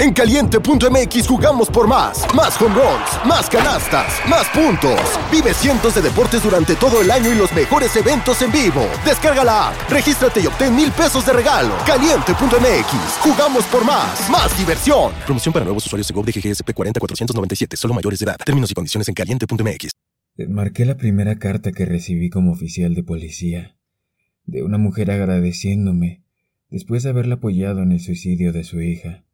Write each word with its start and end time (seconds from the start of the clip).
En 0.00 0.14
caliente.mx 0.14 1.28
jugamos 1.28 1.68
por 1.68 1.86
más. 1.86 2.24
Más 2.34 2.58
home 2.58 2.74
runs, 2.74 3.26
más 3.26 3.50
canastas, 3.50 4.06
más 4.30 4.48
puntos. 4.48 4.98
Vive 5.30 5.52
cientos 5.52 5.94
de 5.94 6.00
deportes 6.00 6.42
durante 6.42 6.74
todo 6.74 7.02
el 7.02 7.10
año 7.10 7.30
y 7.30 7.34
los 7.34 7.52
mejores 7.52 7.94
eventos 7.96 8.40
en 8.40 8.50
vivo. 8.50 8.88
Descarga 9.04 9.44
la 9.44 9.68
app, 9.68 9.90
regístrate 9.90 10.40
y 10.40 10.46
obtén 10.46 10.74
mil 10.74 10.90
pesos 10.90 11.26
de 11.26 11.34
regalo. 11.34 11.74
Caliente.mx, 11.86 13.18
jugamos 13.20 13.64
por 13.66 13.84
más. 13.84 14.30
Más 14.30 14.56
diversión. 14.56 15.12
Promoción 15.26 15.52
para 15.52 15.66
nuevos 15.66 15.84
usuarios 15.84 16.08
de 16.08 16.14
GOV 16.14 16.24
de 16.24 16.32
GGSP 16.32 16.72
40497, 16.72 17.76
solo 17.76 17.92
mayores 17.92 18.20
de 18.20 18.24
edad. 18.24 18.38
Términos 18.42 18.70
y 18.70 18.74
condiciones 18.74 19.06
en 19.06 19.12
caliente.mx. 19.14 19.90
Marqué 20.48 20.86
la 20.86 20.96
primera 20.96 21.38
carta 21.38 21.72
que 21.72 21.84
recibí 21.84 22.30
como 22.30 22.52
oficial 22.52 22.94
de 22.94 23.02
policía, 23.02 23.76
de 24.46 24.62
una 24.62 24.78
mujer 24.78 25.10
agradeciéndome 25.10 26.22
después 26.70 27.02
de 27.02 27.10
haberla 27.10 27.34
apoyado 27.34 27.82
en 27.82 27.92
el 27.92 28.00
suicidio 28.00 28.54
de 28.54 28.64
su 28.64 28.80
hija. 28.80 29.24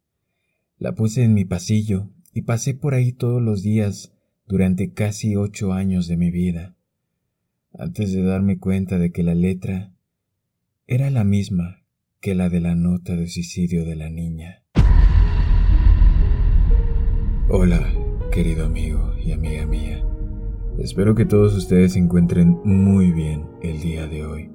La 0.79 0.93
puse 0.93 1.23
en 1.23 1.33
mi 1.33 1.43
pasillo 1.43 2.11
y 2.33 2.43
pasé 2.43 2.75
por 2.75 2.93
ahí 2.93 3.11
todos 3.11 3.41
los 3.41 3.63
días 3.63 4.13
durante 4.45 4.93
casi 4.93 5.35
ocho 5.35 5.73
años 5.73 6.07
de 6.07 6.17
mi 6.17 6.29
vida, 6.29 6.75
antes 7.73 8.13
de 8.13 8.21
darme 8.21 8.59
cuenta 8.59 8.99
de 8.99 9.11
que 9.11 9.23
la 9.23 9.33
letra 9.33 9.91
era 10.85 11.09
la 11.09 11.23
misma 11.23 11.81
que 12.21 12.35
la 12.35 12.49
de 12.49 12.59
la 12.59 12.75
nota 12.75 13.15
de 13.15 13.25
suicidio 13.25 13.85
de 13.85 13.95
la 13.95 14.11
niña. 14.11 14.61
Hola, 17.49 17.81
querido 18.31 18.63
amigo 18.63 19.15
y 19.17 19.31
amiga 19.31 19.65
mía. 19.65 20.05
Espero 20.77 21.15
que 21.15 21.25
todos 21.25 21.55
ustedes 21.55 21.93
se 21.93 21.99
encuentren 21.99 22.59
muy 22.63 23.11
bien 23.11 23.47
el 23.63 23.81
día 23.81 24.05
de 24.05 24.25
hoy. 24.27 24.51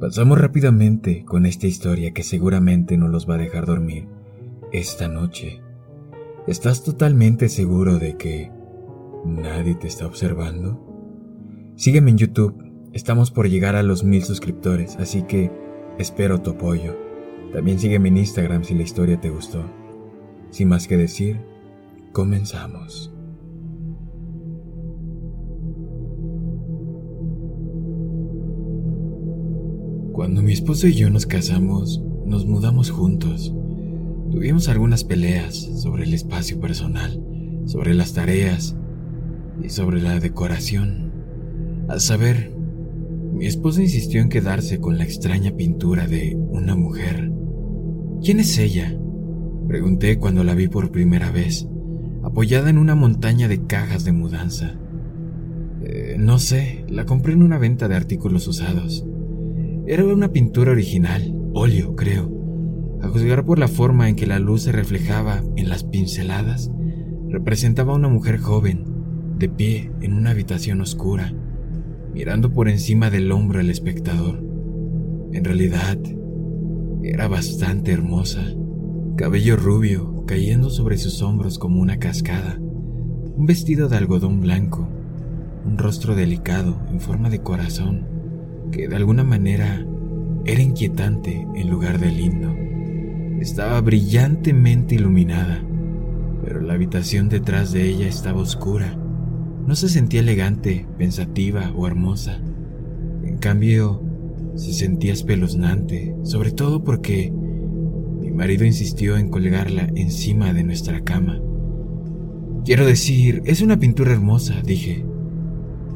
Pasamos 0.00 0.40
rápidamente 0.40 1.22
con 1.26 1.44
esta 1.44 1.66
historia 1.66 2.14
que 2.14 2.22
seguramente 2.22 2.96
no 2.96 3.08
los 3.08 3.28
va 3.28 3.34
a 3.34 3.38
dejar 3.38 3.66
dormir 3.66 4.08
esta 4.74 5.06
noche. 5.06 5.62
¿Estás 6.48 6.82
totalmente 6.82 7.48
seguro 7.48 8.00
de 8.00 8.16
que 8.16 8.50
nadie 9.24 9.76
te 9.76 9.86
está 9.86 10.04
observando? 10.04 11.72
Sígueme 11.76 12.10
en 12.10 12.18
YouTube, 12.18 12.56
estamos 12.92 13.30
por 13.30 13.48
llegar 13.48 13.76
a 13.76 13.84
los 13.84 14.02
mil 14.02 14.24
suscriptores, 14.24 14.96
así 14.96 15.22
que 15.22 15.52
espero 15.98 16.42
tu 16.42 16.50
apoyo. 16.50 16.96
También 17.52 17.78
sígueme 17.78 18.08
en 18.08 18.18
Instagram 18.18 18.64
si 18.64 18.74
la 18.74 18.82
historia 18.82 19.20
te 19.20 19.30
gustó. 19.30 19.64
Sin 20.50 20.68
más 20.68 20.88
que 20.88 20.96
decir, 20.96 21.40
comenzamos. 22.12 23.14
Cuando 30.12 30.42
mi 30.42 30.52
esposo 30.52 30.88
y 30.88 30.94
yo 30.94 31.10
nos 31.10 31.26
casamos, 31.26 32.02
nos 32.26 32.44
mudamos 32.44 32.90
juntos. 32.90 33.54
Tuvimos 34.34 34.68
algunas 34.68 35.04
peleas 35.04 35.54
sobre 35.54 36.02
el 36.02 36.12
espacio 36.12 36.58
personal, 36.58 37.22
sobre 37.66 37.94
las 37.94 38.14
tareas 38.14 38.76
y 39.62 39.68
sobre 39.68 40.02
la 40.02 40.18
decoración. 40.18 41.12
Al 41.86 42.00
saber, 42.00 42.52
mi 43.32 43.46
esposa 43.46 43.80
insistió 43.80 44.20
en 44.20 44.28
quedarse 44.28 44.80
con 44.80 44.98
la 44.98 45.04
extraña 45.04 45.52
pintura 45.52 46.08
de 46.08 46.34
una 46.36 46.74
mujer. 46.74 47.30
¿Quién 48.24 48.40
es 48.40 48.58
ella? 48.58 48.98
Pregunté 49.68 50.18
cuando 50.18 50.42
la 50.42 50.56
vi 50.56 50.66
por 50.66 50.90
primera 50.90 51.30
vez, 51.30 51.68
apoyada 52.24 52.70
en 52.70 52.78
una 52.78 52.96
montaña 52.96 53.46
de 53.46 53.64
cajas 53.66 54.04
de 54.04 54.12
mudanza. 54.12 54.74
Eh, 55.84 56.16
no 56.18 56.40
sé, 56.40 56.84
la 56.88 57.06
compré 57.06 57.34
en 57.34 57.44
una 57.44 57.58
venta 57.58 57.86
de 57.86 57.94
artículos 57.94 58.48
usados. 58.48 59.06
Era 59.86 60.04
una 60.04 60.32
pintura 60.32 60.72
original, 60.72 61.32
óleo, 61.52 61.94
creo. 61.94 62.33
A 63.04 63.08
juzgar 63.08 63.44
por 63.44 63.58
la 63.58 63.68
forma 63.68 64.08
en 64.08 64.16
que 64.16 64.26
la 64.26 64.38
luz 64.38 64.62
se 64.62 64.72
reflejaba 64.72 65.42
en 65.56 65.68
las 65.68 65.84
pinceladas, 65.84 66.70
representaba 67.28 67.92
a 67.92 67.96
una 67.96 68.08
mujer 68.08 68.38
joven, 68.38 68.86
de 69.36 69.50
pie 69.50 69.90
en 70.00 70.14
una 70.14 70.30
habitación 70.30 70.80
oscura, 70.80 71.34
mirando 72.14 72.50
por 72.50 72.66
encima 72.66 73.10
del 73.10 73.30
hombro 73.30 73.60
al 73.60 73.68
espectador. 73.68 74.42
En 75.34 75.44
realidad, 75.44 75.98
era 77.02 77.28
bastante 77.28 77.92
hermosa. 77.92 78.42
Cabello 79.16 79.56
rubio 79.56 80.24
cayendo 80.26 80.70
sobre 80.70 80.96
sus 80.96 81.20
hombros 81.20 81.58
como 81.58 81.82
una 81.82 81.98
cascada, 81.98 82.56
un 82.58 83.44
vestido 83.44 83.90
de 83.90 83.98
algodón 83.98 84.40
blanco, 84.40 84.88
un 85.66 85.76
rostro 85.76 86.14
delicado 86.14 86.80
en 86.90 87.00
forma 87.00 87.28
de 87.28 87.42
corazón 87.42 88.06
que 88.72 88.88
de 88.88 88.96
alguna 88.96 89.24
manera 89.24 89.86
era 90.46 90.62
inquietante 90.62 91.46
en 91.54 91.68
lugar 91.68 91.98
de 91.98 92.10
lindo. 92.10 92.63
Estaba 93.44 93.78
brillantemente 93.82 94.94
iluminada, 94.94 95.62
pero 96.42 96.62
la 96.62 96.72
habitación 96.72 97.28
detrás 97.28 97.72
de 97.72 97.86
ella 97.86 98.08
estaba 98.08 98.40
oscura. 98.40 98.96
No 99.66 99.76
se 99.76 99.90
sentía 99.90 100.20
elegante, 100.20 100.86
pensativa 100.96 101.70
o 101.76 101.86
hermosa. 101.86 102.40
En 103.22 103.36
cambio, 103.36 104.02
se 104.54 104.72
sentía 104.72 105.12
espeluznante, 105.12 106.16
sobre 106.22 106.52
todo 106.52 106.84
porque 106.84 107.30
mi 108.18 108.30
marido 108.30 108.64
insistió 108.64 109.18
en 109.18 109.28
colgarla 109.28 109.90
encima 109.94 110.54
de 110.54 110.64
nuestra 110.64 111.04
cama. 111.04 111.38
Quiero 112.64 112.86
decir, 112.86 113.42
es 113.44 113.60
una 113.60 113.78
pintura 113.78 114.12
hermosa, 114.12 114.62
dije, 114.64 115.04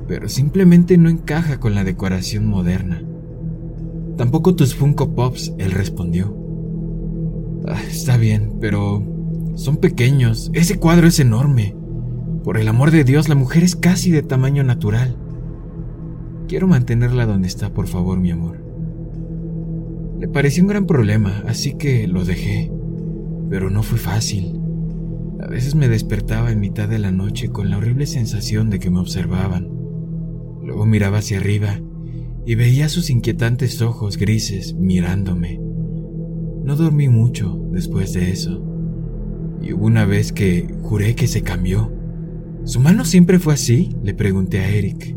pero 0.06 0.28
simplemente 0.28 0.98
no 0.98 1.08
encaja 1.08 1.58
con 1.58 1.74
la 1.74 1.84
decoración 1.84 2.44
moderna. 2.44 3.02
Tampoco 4.18 4.54
tus 4.54 4.74
Funko 4.74 5.14
Pops, 5.14 5.54
él 5.56 5.70
respondió. 5.70 6.47
Ah, 7.70 7.82
está 7.86 8.16
bien, 8.16 8.56
pero 8.60 9.02
son 9.56 9.76
pequeños. 9.76 10.50
Ese 10.54 10.78
cuadro 10.78 11.06
es 11.06 11.20
enorme. 11.20 11.74
Por 12.42 12.56
el 12.56 12.66
amor 12.68 12.90
de 12.90 13.04
Dios, 13.04 13.28
la 13.28 13.34
mujer 13.34 13.62
es 13.62 13.76
casi 13.76 14.10
de 14.10 14.22
tamaño 14.22 14.64
natural. 14.64 15.16
Quiero 16.48 16.66
mantenerla 16.66 17.26
donde 17.26 17.46
está, 17.46 17.74
por 17.74 17.86
favor, 17.86 18.18
mi 18.18 18.30
amor. 18.30 18.64
Le 20.18 20.28
pareció 20.28 20.62
un 20.62 20.68
gran 20.68 20.86
problema, 20.86 21.44
así 21.46 21.74
que 21.74 22.08
lo 22.08 22.24
dejé. 22.24 22.72
Pero 23.50 23.68
no 23.68 23.82
fue 23.82 23.98
fácil. 23.98 24.58
A 25.40 25.46
veces 25.46 25.74
me 25.74 25.88
despertaba 25.88 26.50
en 26.50 26.60
mitad 26.60 26.88
de 26.88 26.98
la 26.98 27.12
noche 27.12 27.50
con 27.50 27.68
la 27.68 27.76
horrible 27.76 28.06
sensación 28.06 28.70
de 28.70 28.78
que 28.78 28.90
me 28.90 29.00
observaban. 29.00 29.68
Luego 30.62 30.86
miraba 30.86 31.18
hacia 31.18 31.38
arriba 31.38 31.80
y 32.46 32.54
veía 32.54 32.88
sus 32.88 33.10
inquietantes 33.10 33.82
ojos 33.82 34.16
grises 34.16 34.74
mirándome. 34.74 35.67
No 36.68 36.76
dormí 36.76 37.08
mucho 37.08 37.58
después 37.72 38.12
de 38.12 38.30
eso. 38.30 38.62
Y 39.62 39.72
hubo 39.72 39.86
una 39.86 40.04
vez 40.04 40.34
que 40.34 40.68
juré 40.82 41.14
que 41.14 41.26
se 41.26 41.40
cambió. 41.40 41.90
¿Su 42.64 42.78
mano 42.78 43.06
siempre 43.06 43.38
fue 43.38 43.54
así? 43.54 43.96
Le 44.02 44.12
pregunté 44.12 44.58
a 44.60 44.68
Eric, 44.68 45.16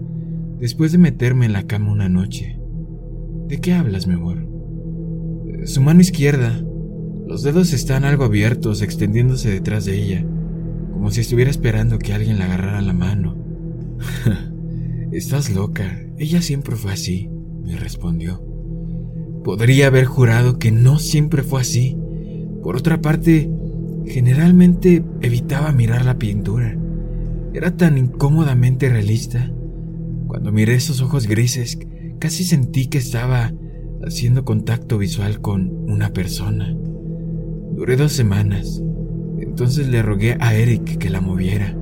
después 0.61 0.94
de 0.94 0.97
meterme 0.97 1.45
en 1.45 1.51
la 1.51 1.67
cama 1.67 1.91
una 1.91 2.07
noche. 2.07 2.57
¿De 3.50 3.59
qué 3.59 3.73
hablas, 3.73 4.07
mi 4.07 4.13
amor? 4.13 4.47
Su 5.66 5.81
mano 5.81 6.00
izquierda. 6.00 6.63
Los 7.28 7.44
dedos 7.44 7.73
están 7.73 8.06
algo 8.06 8.23
abiertos, 8.23 8.81
extendiéndose 8.81 9.51
detrás 9.51 9.84
de 9.84 10.01
ella, 10.01 10.25
como 10.94 11.11
si 11.11 11.19
estuviera 11.19 11.51
esperando 11.51 12.00
que 12.00 12.13
alguien 12.13 12.38
le 12.38 12.45
agarrara 12.45 12.81
la 12.81 12.94
mano. 12.94 13.35
Estás 15.11 15.53
loca, 15.53 16.00
ella 16.17 16.41
siempre 16.41 16.78
fue 16.78 16.94
así, 16.94 17.29
me 17.61 17.75
respondió. 17.75 18.50
Podría 19.44 19.88
haber 19.88 20.06
jurado 20.06 20.59
que 20.59 20.72
no 20.72 21.00
siempre 21.00 21.41
fue 21.41 21.62
así. 21.62 21.97
Por 22.62 22.75
otra 22.75 23.02
parte, 23.02 23.50
generalmente 24.06 25.03
evitaba 25.22 25.72
mirar 25.72 26.06
la 26.06 26.19
pintura. 26.19 26.78
Era 27.53 27.75
tan 27.75 27.97
incómodamente 27.97 28.88
realista. 28.90 29.52
Cuando 30.28 30.52
miré 30.52 30.75
esos 30.75 31.02
ojos 31.02 31.28
grises, 31.28 31.79
casi 32.19 32.44
sentí 32.44 32.88
que 32.88 33.00
estaba 33.00 33.52
haciendo 34.06 34.46
contacto 34.46 34.97
visual 34.97 35.41
con 35.41 35.69
una 35.90 36.13
persona. 36.13 36.75
Duré 37.75 37.96
dos 37.96 38.12
semanas. 38.12 38.81
Entonces 39.40 39.88
le 39.90 40.03
rogué 40.03 40.37
a 40.40 40.53
Eric 40.53 40.97
que 40.97 41.09
la 41.09 41.20
moviera. 41.20 41.76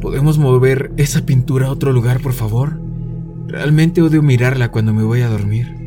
¿Podemos 0.00 0.38
mover 0.38 0.92
esa 0.96 1.26
pintura 1.26 1.66
a 1.66 1.72
otro 1.72 1.92
lugar, 1.92 2.20
por 2.20 2.32
favor? 2.32 2.80
Realmente 3.46 4.00
odio 4.00 4.22
mirarla 4.22 4.70
cuando 4.70 4.94
me 4.94 5.02
voy 5.02 5.20
a 5.20 5.28
dormir. 5.28 5.79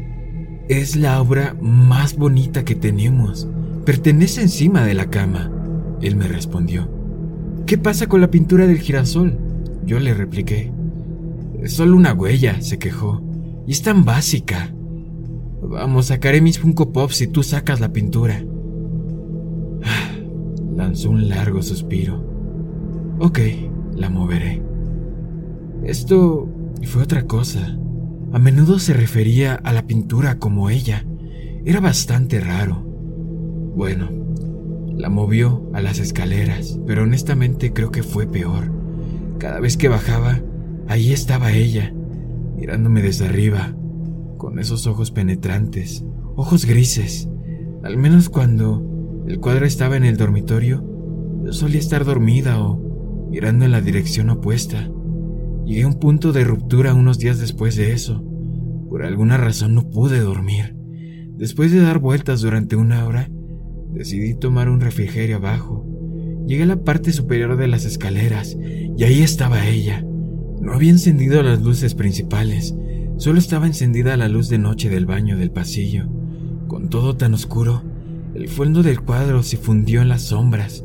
Es 0.69 0.95
la 0.95 1.21
obra 1.21 1.56
más 1.60 2.15
bonita 2.15 2.63
que 2.63 2.75
tenemos. 2.75 3.48
Pertenece 3.86 4.42
encima 4.42 4.86
de 4.86 4.94
la 4.94 5.10
cama. 5.10 5.51
Él 6.01 6.15
me 6.15 6.27
respondió. 6.27 6.88
¿Qué 7.65 7.77
pasa 7.77 8.07
con 8.07 8.21
la 8.21 8.31
pintura 8.31 8.65
del 8.65 8.80
girasol? 8.80 9.38
Yo 9.86 10.00
le 10.00 10.13
repliqué. 10.13 10.71
Solo 11.65 11.98
una 11.98 12.13
huella, 12.13 12.62
se 12.62 12.80
quejó. 12.80 13.21
Y 13.68 13.74
es 13.74 13.81
tan 13.81 14.06
básica. 14.06 14.74
Vamos, 15.62 16.07
sacaré 16.07 16.39
mis 16.39 16.60
Funko 16.60 16.94
Pops 16.94 17.18
si 17.18 17.27
tú 17.27 17.44
sacas 17.44 17.81
la 17.81 17.92
pintura. 17.92 18.42
Lanzó 20.75 21.10
un 21.10 21.27
largo 21.27 21.62
suspiro. 21.62 22.24
Ok, 23.19 23.39
la 23.95 24.10
moveré. 24.10 24.62
Esto 25.83 26.48
fue 26.83 27.04
otra 27.04 27.24
cosa. 27.27 27.77
A 28.33 28.39
menudo 28.39 28.80
se 28.80 28.94
refería 28.94 29.53
a 29.53 29.71
la 29.74 29.85
pintura 29.85 30.39
como 30.39 30.71
ella. 30.71 31.06
Era 31.65 31.80
bastante 31.80 32.39
raro. 32.39 32.81
Bueno, 33.75 34.09
La 34.95 35.09
movió 35.09 35.69
a 35.74 35.81
las 35.81 36.00
escaleras, 36.00 36.80
pero 36.85 37.03
honestamente 37.03 37.74
creo 37.74 37.91
que 37.91 38.03
fue 38.03 38.27
peor. 38.27 38.71
Cada 39.39 39.59
vez 39.59 39.75
que 39.75 39.88
bajaba, 39.88 40.39
ahí 40.88 41.12
estaba 41.12 41.51
ella, 41.51 41.91
mirándome 42.56 43.01
desde 43.01 43.25
arriba, 43.25 43.75
con 44.38 44.59
esos 44.59 44.86
ojos 44.86 45.09
penetrantes, 45.09 46.06
ojos 46.36 46.65
grises. 46.65 47.27
Al 47.83 47.97
menos 47.97 48.29
cuando 48.29 49.24
el 49.27 49.39
cuadro 49.39 49.65
estaba 49.65 49.97
en 49.97 50.06
el 50.06 50.18
dormitorio, 50.18 50.83
yo 51.44 51.53
solía 51.53 51.79
estar 51.79 52.06
dormida 52.06 52.59
o 52.63 53.27
mirando 53.31 53.65
en 53.65 53.71
la 53.71 53.81
dirección 53.81 54.29
opuesta. 54.29 54.89
Llegué 55.65 55.83
a 55.83 55.88
un 55.88 56.00
punto 56.00 56.33
de 56.33 56.44
ruptura 56.44 56.94
unos 56.94 57.19
días 57.19 57.39
después 57.39 57.75
de 57.75 57.94
eso. 57.94 58.24
Por 58.89 59.04
alguna 59.04 59.38
razón 59.38 59.75
no 59.75 59.89
pude 59.89 60.19
dormir. 60.19 60.75
Después 61.38 61.71
de 61.71 61.80
dar 61.80 62.00
vueltas 62.00 62.42
durante 62.42 62.75
una 62.75 63.06
hora, 63.06 63.30
decidí 63.94 64.36
tomar 64.36 64.69
un 64.69 64.81
refrigerio 64.81 65.38
abajo. 65.38 65.86
Llegué 66.45 66.63
a 66.63 66.68
la 66.68 66.83
parte 66.83 67.13
superior 67.13 67.57
de 67.57 67.68
las 67.68 67.86
escaleras 67.86 68.57
y 68.60 69.04
ahí 69.04 69.21
estaba 69.21 69.68
ella. 69.68 70.06
No 70.62 70.74
había 70.74 70.92
encendido 70.92 71.42
las 71.44 71.62
luces 71.62 71.95
principales, 71.95 72.75
solo 73.18 73.39
estaba 73.39 73.68
encendida 73.68 74.18
la 74.18 74.27
luz 74.27 74.50
de 74.50 74.57
noche 74.57 74.89
del 74.89 75.06
baño 75.06 75.38
del 75.38 75.51
pasillo. 75.51 76.07
Con 76.68 76.89
todo 76.89 77.15
tan 77.15 77.33
oscuro, 77.33 77.83
el 78.36 78.50
fondo 78.50 78.83
del 78.83 79.01
cuadro 79.01 79.44
se 79.44 79.57
fundió 79.57 80.01
en 80.01 80.10
las 80.10 80.24
sombras, 80.24 80.83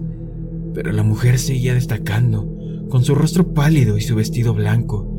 pero 0.75 0.93
la 0.93 1.03
mujer 1.03 1.39
seguía 1.39 1.75
destacando, 1.75 2.58
con 2.89 3.05
su 3.05 3.15
rostro 3.15 3.53
pálido 3.55 3.97
y 3.97 4.01
su 4.01 4.15
vestido 4.15 4.55
blanco, 4.55 5.11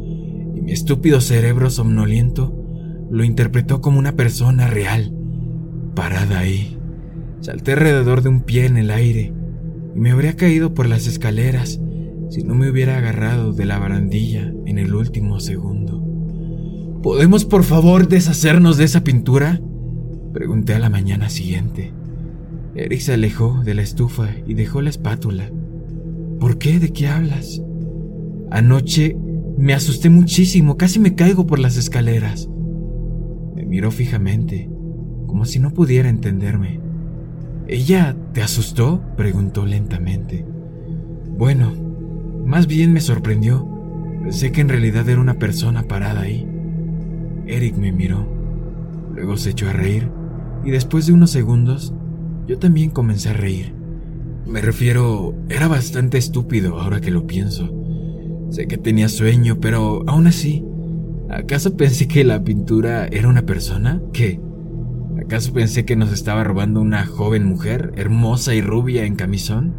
y 0.55 0.61
mi 0.61 0.71
estúpido 0.71 1.21
cerebro 1.21 1.69
somnoliento 1.69 2.55
lo 3.09 3.23
interpretó 3.23 3.81
como 3.81 3.99
una 3.99 4.13
persona 4.13 4.67
real, 4.67 5.13
parada 5.95 6.39
ahí. 6.39 6.77
Salté 7.41 7.73
alrededor 7.73 8.21
de 8.21 8.29
un 8.29 8.41
pie 8.41 8.65
en 8.65 8.77
el 8.77 8.91
aire 8.91 9.33
y 9.95 9.99
me 9.99 10.11
habría 10.11 10.35
caído 10.35 10.73
por 10.73 10.87
las 10.87 11.07
escaleras 11.07 11.79
si 12.29 12.43
no 12.43 12.53
me 12.53 12.69
hubiera 12.69 12.97
agarrado 12.97 13.53
de 13.53 13.65
la 13.65 13.79
barandilla 13.79 14.53
en 14.65 14.77
el 14.77 14.93
último 14.93 15.39
segundo. 15.39 15.99
¿Podemos 17.01 17.45
por 17.45 17.63
favor 17.63 18.07
deshacernos 18.07 18.77
de 18.77 18.83
esa 18.83 19.03
pintura? 19.03 19.61
Pregunté 20.33 20.75
a 20.75 20.79
la 20.79 20.89
mañana 20.89 21.29
siguiente. 21.29 21.93
Eric 22.75 22.99
se 22.99 23.13
alejó 23.13 23.61
de 23.63 23.73
la 23.73 23.81
estufa 23.81 24.29
y 24.45 24.53
dejó 24.53 24.81
la 24.81 24.89
espátula. 24.89 25.49
¿Por 26.39 26.57
qué? 26.57 26.79
¿De 26.79 26.91
qué 26.91 27.07
hablas? 27.07 27.61
Anoche 28.51 29.17
me 29.57 29.73
asusté 29.73 30.09
muchísimo, 30.09 30.77
casi 30.77 30.99
me 30.99 31.15
caigo 31.15 31.45
por 31.45 31.59
las 31.59 31.75
escaleras. 31.75 32.49
Me 33.55 33.65
miró 33.65 33.91
fijamente, 33.91 34.69
como 35.27 35.45
si 35.45 35.59
no 35.59 35.71
pudiera 35.71 36.09
entenderme. 36.09 36.79
¿Ella 37.67 38.15
te 38.33 38.41
asustó? 38.41 39.01
preguntó 39.17 39.65
lentamente. 39.65 40.45
Bueno, 41.37 41.73
más 42.45 42.67
bien 42.67 42.93
me 42.93 43.01
sorprendió. 43.01 43.67
Pensé 44.23 44.51
que 44.51 44.61
en 44.61 44.69
realidad 44.69 45.07
era 45.09 45.19
una 45.21 45.39
persona 45.39 45.83
parada 45.83 46.21
ahí. 46.21 46.47
Eric 47.45 47.75
me 47.77 47.91
miró. 47.91 48.25
Luego 49.13 49.37
se 49.37 49.51
echó 49.51 49.69
a 49.69 49.73
reír 49.73 50.09
y 50.63 50.71
después 50.71 51.05
de 51.05 51.13
unos 51.13 51.31
segundos 51.31 51.93
yo 52.47 52.57
también 52.59 52.89
comencé 52.89 53.29
a 53.29 53.33
reír. 53.33 53.78
Me 54.49 54.61
refiero, 54.61 55.35
era 55.47 55.67
bastante 55.67 56.17
estúpido 56.17 56.79
ahora 56.79 56.99
que 56.99 57.11
lo 57.11 57.27
pienso. 57.27 57.69
Sé 58.49 58.65
que 58.65 58.79
tenía 58.79 59.07
sueño, 59.07 59.59
pero 59.59 60.03
aún 60.07 60.25
así, 60.25 60.65
¿acaso 61.29 61.77
pensé 61.77 62.07
que 62.07 62.23
la 62.23 62.43
pintura 62.43 63.07
era 63.11 63.27
una 63.27 63.43
persona? 63.43 64.01
¿Qué? 64.11 64.41
¿Acaso 65.21 65.53
pensé 65.53 65.85
que 65.85 65.95
nos 65.95 66.11
estaba 66.11 66.43
robando 66.43 66.81
una 66.81 67.05
joven 67.05 67.45
mujer, 67.45 67.91
hermosa 67.95 68.55
y 68.55 68.61
rubia 68.61 69.05
en 69.05 69.15
camisón? 69.15 69.75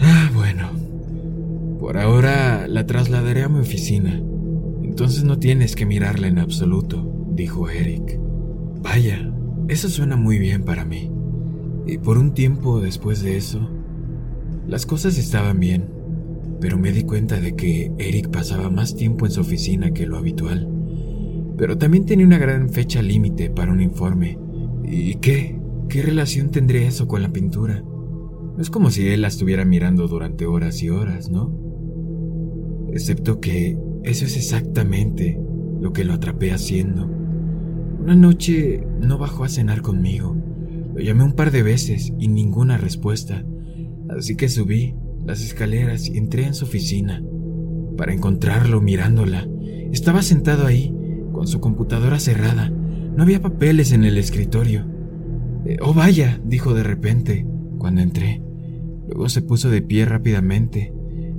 Ah, 0.00 0.30
bueno. 0.34 0.70
Por 1.78 1.98
ahora 1.98 2.66
la 2.66 2.86
trasladaré 2.86 3.42
a 3.42 3.50
mi 3.50 3.60
oficina. 3.60 4.22
Entonces 4.82 5.22
no 5.22 5.38
tienes 5.38 5.76
que 5.76 5.84
mirarla 5.84 6.28
en 6.28 6.38
absoluto, 6.38 7.26
dijo 7.32 7.68
Eric. 7.68 8.18
Vaya, 8.82 9.30
eso 9.68 9.90
suena 9.90 10.16
muy 10.16 10.38
bien 10.38 10.62
para 10.62 10.86
mí. 10.86 11.10
Y 11.90 11.98
por 11.98 12.18
un 12.18 12.34
tiempo 12.34 12.80
después 12.80 13.22
de 13.22 13.36
eso, 13.36 13.68
las 14.68 14.86
cosas 14.86 15.18
estaban 15.18 15.60
bien, 15.60 15.88
pero 16.60 16.78
me 16.78 16.92
di 16.92 17.02
cuenta 17.02 17.40
de 17.40 17.56
que 17.56 17.92
Eric 17.98 18.30
pasaba 18.30 18.70
más 18.70 18.94
tiempo 18.94 19.26
en 19.26 19.32
su 19.32 19.40
oficina 19.40 19.92
que 19.92 20.06
lo 20.06 20.16
habitual 20.16 20.80
pero 21.60 21.76
también 21.76 22.06
tenía 22.06 22.24
una 22.24 22.38
gran 22.38 22.70
fecha 22.70 23.02
límite 23.02 23.50
para 23.50 23.70
un 23.70 23.82
informe. 23.82 24.38
¿Y 24.82 25.16
qué? 25.16 25.60
¿Qué 25.90 26.00
relación 26.00 26.50
tendría 26.50 26.88
eso 26.88 27.06
con 27.06 27.20
la 27.20 27.34
pintura? 27.34 27.82
No 27.82 28.56
es 28.58 28.70
como 28.70 28.90
si 28.90 29.06
él 29.08 29.20
la 29.20 29.28
estuviera 29.28 29.66
mirando 29.66 30.08
durante 30.08 30.46
horas 30.46 30.82
y 30.82 30.88
horas, 30.88 31.28
¿no? 31.28 31.54
Excepto 32.94 33.40
que 33.40 33.76
eso 34.04 34.24
es 34.24 34.38
exactamente 34.38 35.38
lo 35.82 35.92
que 35.92 36.04
lo 36.04 36.14
atrapé 36.14 36.50
haciendo. 36.50 37.10
Una 38.00 38.14
noche 38.14 38.82
no 38.98 39.18
bajó 39.18 39.44
a 39.44 39.50
cenar 39.50 39.82
conmigo. 39.82 40.34
Lo 40.94 41.00
llamé 41.00 41.24
un 41.24 41.32
par 41.32 41.50
de 41.50 41.62
veces 41.62 42.12
y 42.18 42.28
ninguna 42.28 42.76
respuesta. 42.76 43.44
Así 44.08 44.36
que 44.36 44.48
subí 44.48 44.94
las 45.24 45.42
escaleras 45.42 46.08
y 46.08 46.18
entré 46.18 46.44
en 46.44 46.54
su 46.54 46.64
oficina. 46.64 47.22
Para 47.96 48.12
encontrarlo 48.12 48.80
mirándola, 48.80 49.46
estaba 49.92 50.22
sentado 50.22 50.66
ahí, 50.66 50.94
con 51.32 51.46
su 51.46 51.60
computadora 51.60 52.18
cerrada. 52.18 52.70
No 52.70 53.22
había 53.22 53.42
papeles 53.42 53.92
en 53.92 54.04
el 54.04 54.18
escritorio. 54.18 54.86
Eh, 55.64 55.76
oh, 55.82 55.94
vaya, 55.94 56.40
dijo 56.44 56.74
de 56.74 56.82
repente, 56.82 57.46
cuando 57.78 58.00
entré. 58.00 58.42
Luego 59.08 59.28
se 59.28 59.42
puso 59.42 59.70
de 59.70 59.82
pie 59.82 60.06
rápidamente. 60.06 60.92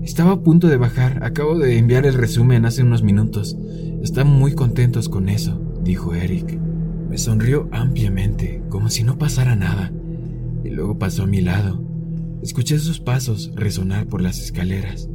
Estaba 0.03 0.31
a 0.31 0.41
punto 0.41 0.67
de 0.67 0.77
bajar. 0.77 1.23
Acabo 1.23 1.57
de 1.57 1.77
enviar 1.77 2.05
el 2.05 2.13
resumen 2.13 2.65
hace 2.65 2.83
unos 2.83 3.03
minutos. 3.03 3.57
Están 4.01 4.27
muy 4.27 4.53
contentos 4.53 5.09
con 5.09 5.29
eso, 5.29 5.61
dijo 5.83 6.13
Eric. 6.13 6.59
Me 7.11 7.17
sonrió 7.17 7.67
ampliamente, 7.73 8.63
como 8.69 8.89
si 8.89 9.03
no 9.03 9.17
pasara 9.17 9.57
nada, 9.57 9.91
y 10.63 10.69
luego 10.69 10.97
pasó 10.97 11.23
a 11.23 11.27
mi 11.27 11.41
lado. 11.41 11.83
Escuché 12.41 12.79
sus 12.79 13.01
pasos 13.01 13.51
resonar 13.53 14.07
por 14.07 14.21
las 14.21 14.39
escaleras. 14.39 15.09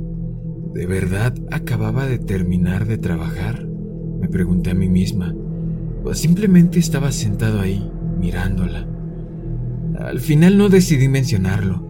¿De 0.75 0.85
verdad 0.85 1.35
acababa 1.51 2.07
de 2.07 2.19
terminar 2.19 2.87
de 2.87 2.99
trabajar? 2.99 3.67
Me 4.21 4.29
pregunté 4.29 4.73
a 4.73 4.75
mí 4.75 4.91
misma, 4.91 5.35
o 6.05 6.13
simplemente 6.13 6.79
estaba 6.79 7.11
sentado 7.13 7.61
ahí, 7.61 7.91
mirándola. 8.21 8.87
Al 9.99 10.21
final 10.21 10.59
no 10.59 10.69
decidí 10.69 11.09
mencionarlo. 11.09 11.83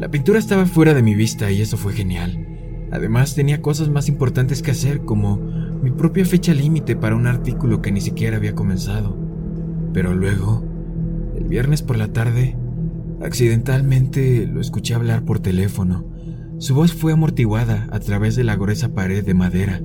La 0.00 0.10
pintura 0.10 0.40
estaba 0.40 0.66
fuera 0.66 0.94
de 0.94 1.02
mi 1.04 1.14
vista 1.14 1.52
y 1.52 1.60
eso 1.60 1.76
fue 1.76 1.92
genial. 1.92 2.44
Además 2.90 3.36
tenía 3.36 3.62
cosas 3.62 3.88
más 3.88 4.08
importantes 4.08 4.62
que 4.62 4.72
hacer 4.72 5.02
como 5.04 5.36
mi 5.36 5.92
propia 5.92 6.24
fecha 6.24 6.52
límite 6.52 6.96
para 6.96 7.14
un 7.14 7.28
artículo 7.28 7.80
que 7.82 7.92
ni 7.92 8.00
siquiera 8.00 8.38
había 8.38 8.56
comenzado. 8.56 9.23
Pero 9.94 10.14
luego, 10.14 10.62
el 11.38 11.44
viernes 11.44 11.80
por 11.80 11.96
la 11.96 12.08
tarde, 12.08 12.58
accidentalmente 13.22 14.46
lo 14.46 14.60
escuché 14.60 14.92
hablar 14.92 15.24
por 15.24 15.40
teléfono. 15.40 16.04
Su 16.58 16.74
voz 16.74 16.92
fue 16.92 17.12
amortiguada 17.12 17.88
a 17.90 18.00
través 18.00 18.36
de 18.36 18.44
la 18.44 18.56
gruesa 18.56 18.92
pared 18.92 19.24
de 19.24 19.32
madera 19.32 19.80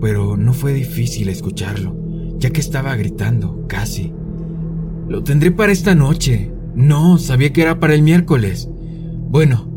pero 0.00 0.36
no 0.36 0.52
fue 0.52 0.72
difícil 0.72 1.28
escucharlo, 1.28 1.94
ya 2.38 2.50
que 2.50 2.60
estaba 2.60 2.96
gritando, 2.96 3.66
casi. 3.68 4.12
Lo 5.08 5.22
tendré 5.22 5.50
para 5.50 5.72
esta 5.72 5.94
noche. 5.94 6.50
No, 6.74 7.18
sabía 7.18 7.52
que 7.52 7.62
era 7.62 7.78
para 7.78 7.94
el 7.94 8.02
miércoles. 8.02 8.68
Bueno, 8.70 9.70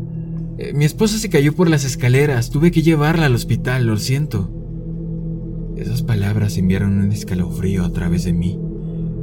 eh, 0.58 0.72
mi 0.74 0.84
esposa 0.84 1.18
se 1.18 1.28
cayó 1.28 1.54
por 1.54 1.68
las 1.68 1.84
escaleras, 1.84 2.50
tuve 2.50 2.70
que 2.70 2.82
llevarla 2.82 3.26
al 3.26 3.34
hospital, 3.34 3.86
lo 3.86 3.98
siento. 3.98 4.50
Esas 5.76 6.02
palabras 6.02 6.56
enviaron 6.56 6.98
un 6.98 7.12
escalofrío 7.12 7.84
a 7.84 7.92
través 7.92 8.24
de 8.24 8.32
mí. 8.32 8.58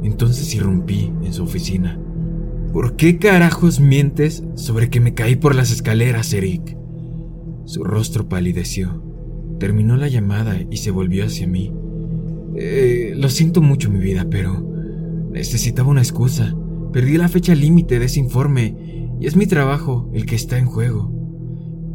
Entonces 0.02 0.54
irrumpí 0.54 1.12
en 1.22 1.32
su 1.32 1.44
oficina. 1.44 1.98
¿Por 2.72 2.96
qué 2.96 3.18
carajos 3.18 3.80
mientes 3.80 4.42
sobre 4.54 4.88
que 4.88 5.00
me 5.00 5.14
caí 5.14 5.36
por 5.36 5.54
las 5.54 5.70
escaleras, 5.70 6.32
Eric? 6.32 6.76
Su 7.66 7.84
rostro 7.84 8.28
palideció. 8.28 9.02
Terminó 9.58 9.96
la 9.96 10.08
llamada 10.08 10.58
y 10.70 10.78
se 10.78 10.90
volvió 10.90 11.26
hacia 11.26 11.46
mí. 11.46 11.72
Eh, 12.56 13.12
lo 13.16 13.28
siento 13.28 13.60
mucho, 13.60 13.90
mi 13.90 13.98
vida, 13.98 14.26
pero 14.30 14.66
necesitaba 15.30 15.90
una 15.90 16.00
excusa. 16.00 16.56
Perdí 16.92 17.16
la 17.16 17.28
fecha 17.28 17.54
límite 17.54 17.98
de 17.98 18.06
ese 18.06 18.20
informe 18.20 18.74
y 19.20 19.26
es 19.26 19.36
mi 19.36 19.46
trabajo 19.46 20.10
el 20.12 20.26
que 20.26 20.34
está 20.34 20.58
en 20.58 20.66
juego. 20.66 21.12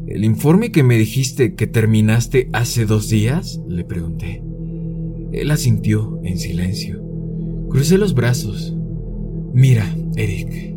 ¿El 0.07 0.23
informe 0.23 0.71
que 0.71 0.83
me 0.83 0.97
dijiste 0.97 1.55
que 1.55 1.67
terminaste 1.67 2.49
hace 2.53 2.85
dos 2.85 3.09
días? 3.09 3.59
Le 3.67 3.83
pregunté. 3.83 4.43
Él 5.33 5.51
asintió 5.51 6.19
en 6.23 6.37
silencio. 6.37 7.06
Crucé 7.69 7.97
los 7.97 8.13
brazos. 8.13 8.75
Mira, 9.53 9.85
Eric, 10.15 10.75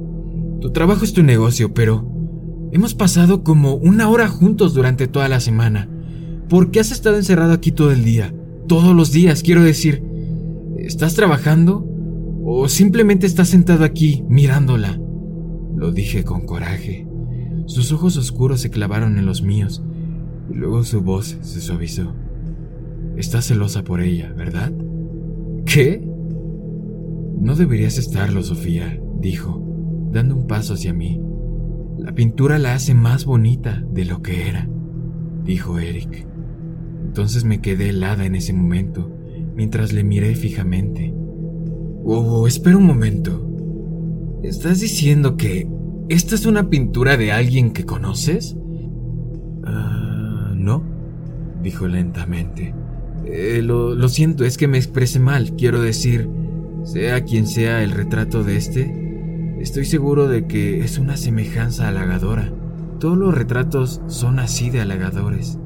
tu 0.61 0.71
trabajo 0.71 1.05
es 1.05 1.13
tu 1.13 1.23
negocio, 1.23 1.75
pero 1.75 2.11
hemos 2.73 2.95
pasado 2.95 3.43
como 3.45 3.75
una 3.75 4.09
hora 4.09 4.29
juntos 4.29 4.75
durante 4.75 5.09
toda 5.09 5.29
la 5.29 5.41
semana. 5.41 5.89
¿Por 6.49 6.71
qué 6.71 6.81
has 6.81 6.91
estado 6.91 7.17
encerrado 7.17 7.53
aquí 7.53 7.73
todo 7.73 7.93
el 7.93 8.05
día? 8.05 8.35
Todos 8.67 8.95
los 8.95 9.13
días, 9.13 9.43
quiero 9.43 9.63
decir. 9.63 10.03
¿Estás 10.79 11.15
trabajando? 11.15 11.87
¿O 12.45 12.69
simplemente 12.69 13.27
estás 13.27 13.49
sentado 13.49 13.85
aquí 13.85 14.25
mirándola? 14.29 14.99
lo 15.81 15.93
dije 15.93 16.25
con 16.25 16.43
coraje. 16.43 17.07
Sus 17.65 17.91
ojos 17.91 18.19
oscuros 18.19 18.61
se 18.61 18.69
clavaron 18.69 19.17
en 19.17 19.25
los 19.25 19.43
míos 19.43 19.83
y 20.51 20.55
luego 20.55 20.85
su 20.85 21.01
voz 21.01 21.39
se 21.41 21.61
suavizó. 21.63 22.13
Estás 23.17 23.47
celosa 23.47 23.83
por 23.83 24.03
ella, 24.03 24.31
¿verdad? 24.37 24.73
¿Qué? 25.65 26.07
No 27.41 27.57
deberías 27.57 27.97
estarlo, 27.97 28.43
Sofía, 28.43 29.01
dijo, 29.19 29.65
dando 30.13 30.37
un 30.37 30.47
paso 30.47 30.75
hacia 30.75 30.93
mí. 30.93 31.21
La 31.99 32.13
pintura 32.13 32.59
la 32.59 32.75
hace 32.75 32.93
más 32.93 33.25
bonita 33.25 33.83
de 33.91 34.05
lo 34.05 34.21
que 34.21 34.47
era, 34.47 34.69
dijo 35.43 35.79
Eric. 35.79 36.27
Entonces 37.03 37.45
me 37.45 37.63
quedé 37.63 37.91
helada 37.91 38.27
en 38.27 38.35
ese 38.35 38.53
momento, 38.53 39.11
mientras 39.55 39.95
le 39.95 40.05
miré 40.05 40.35
fijamente. 40.35 41.15
Oh, 42.05 42.47
espera 42.47 42.77
un 42.77 42.87
momento. 42.87 43.47
¿Estás 44.43 44.81
diciendo 44.81 45.39
que 45.39 45.67
esta 46.11 46.35
es 46.35 46.45
una 46.45 46.69
pintura 46.69 47.17
de 47.17 47.33
alguien 47.33 47.73
que 47.73 47.87
conoces? 47.87 48.55
Ah, 49.65 50.53
no, 50.55 50.83
dijo 51.63 51.89
lentamente. 51.89 52.75
Eh, 53.25 53.63
lo, 53.63 53.95
lo 53.95 54.09
siento, 54.11 54.45
es 54.45 54.59
que 54.59 54.69
me 54.69 54.77
expresé 54.77 55.21
mal. 55.21 55.57
Quiero 55.57 55.81
decir, 55.81 56.29
sea 56.85 57.25
quien 57.25 57.47
sea 57.47 57.83
el 57.83 57.91
retrato 57.91 58.43
de 58.43 58.57
este, 58.57 59.57
estoy 59.61 59.85
seguro 59.85 60.29
de 60.29 60.47
que 60.47 60.81
es 60.81 60.99
una 60.99 61.17
semejanza 61.17 61.89
halagadora. 61.89 62.53
Todos 62.99 63.17
los 63.17 63.35
retratos 63.35 64.03
son 64.07 64.39
así 64.39 64.71
de 64.71 64.81
halagadores. 64.81 65.59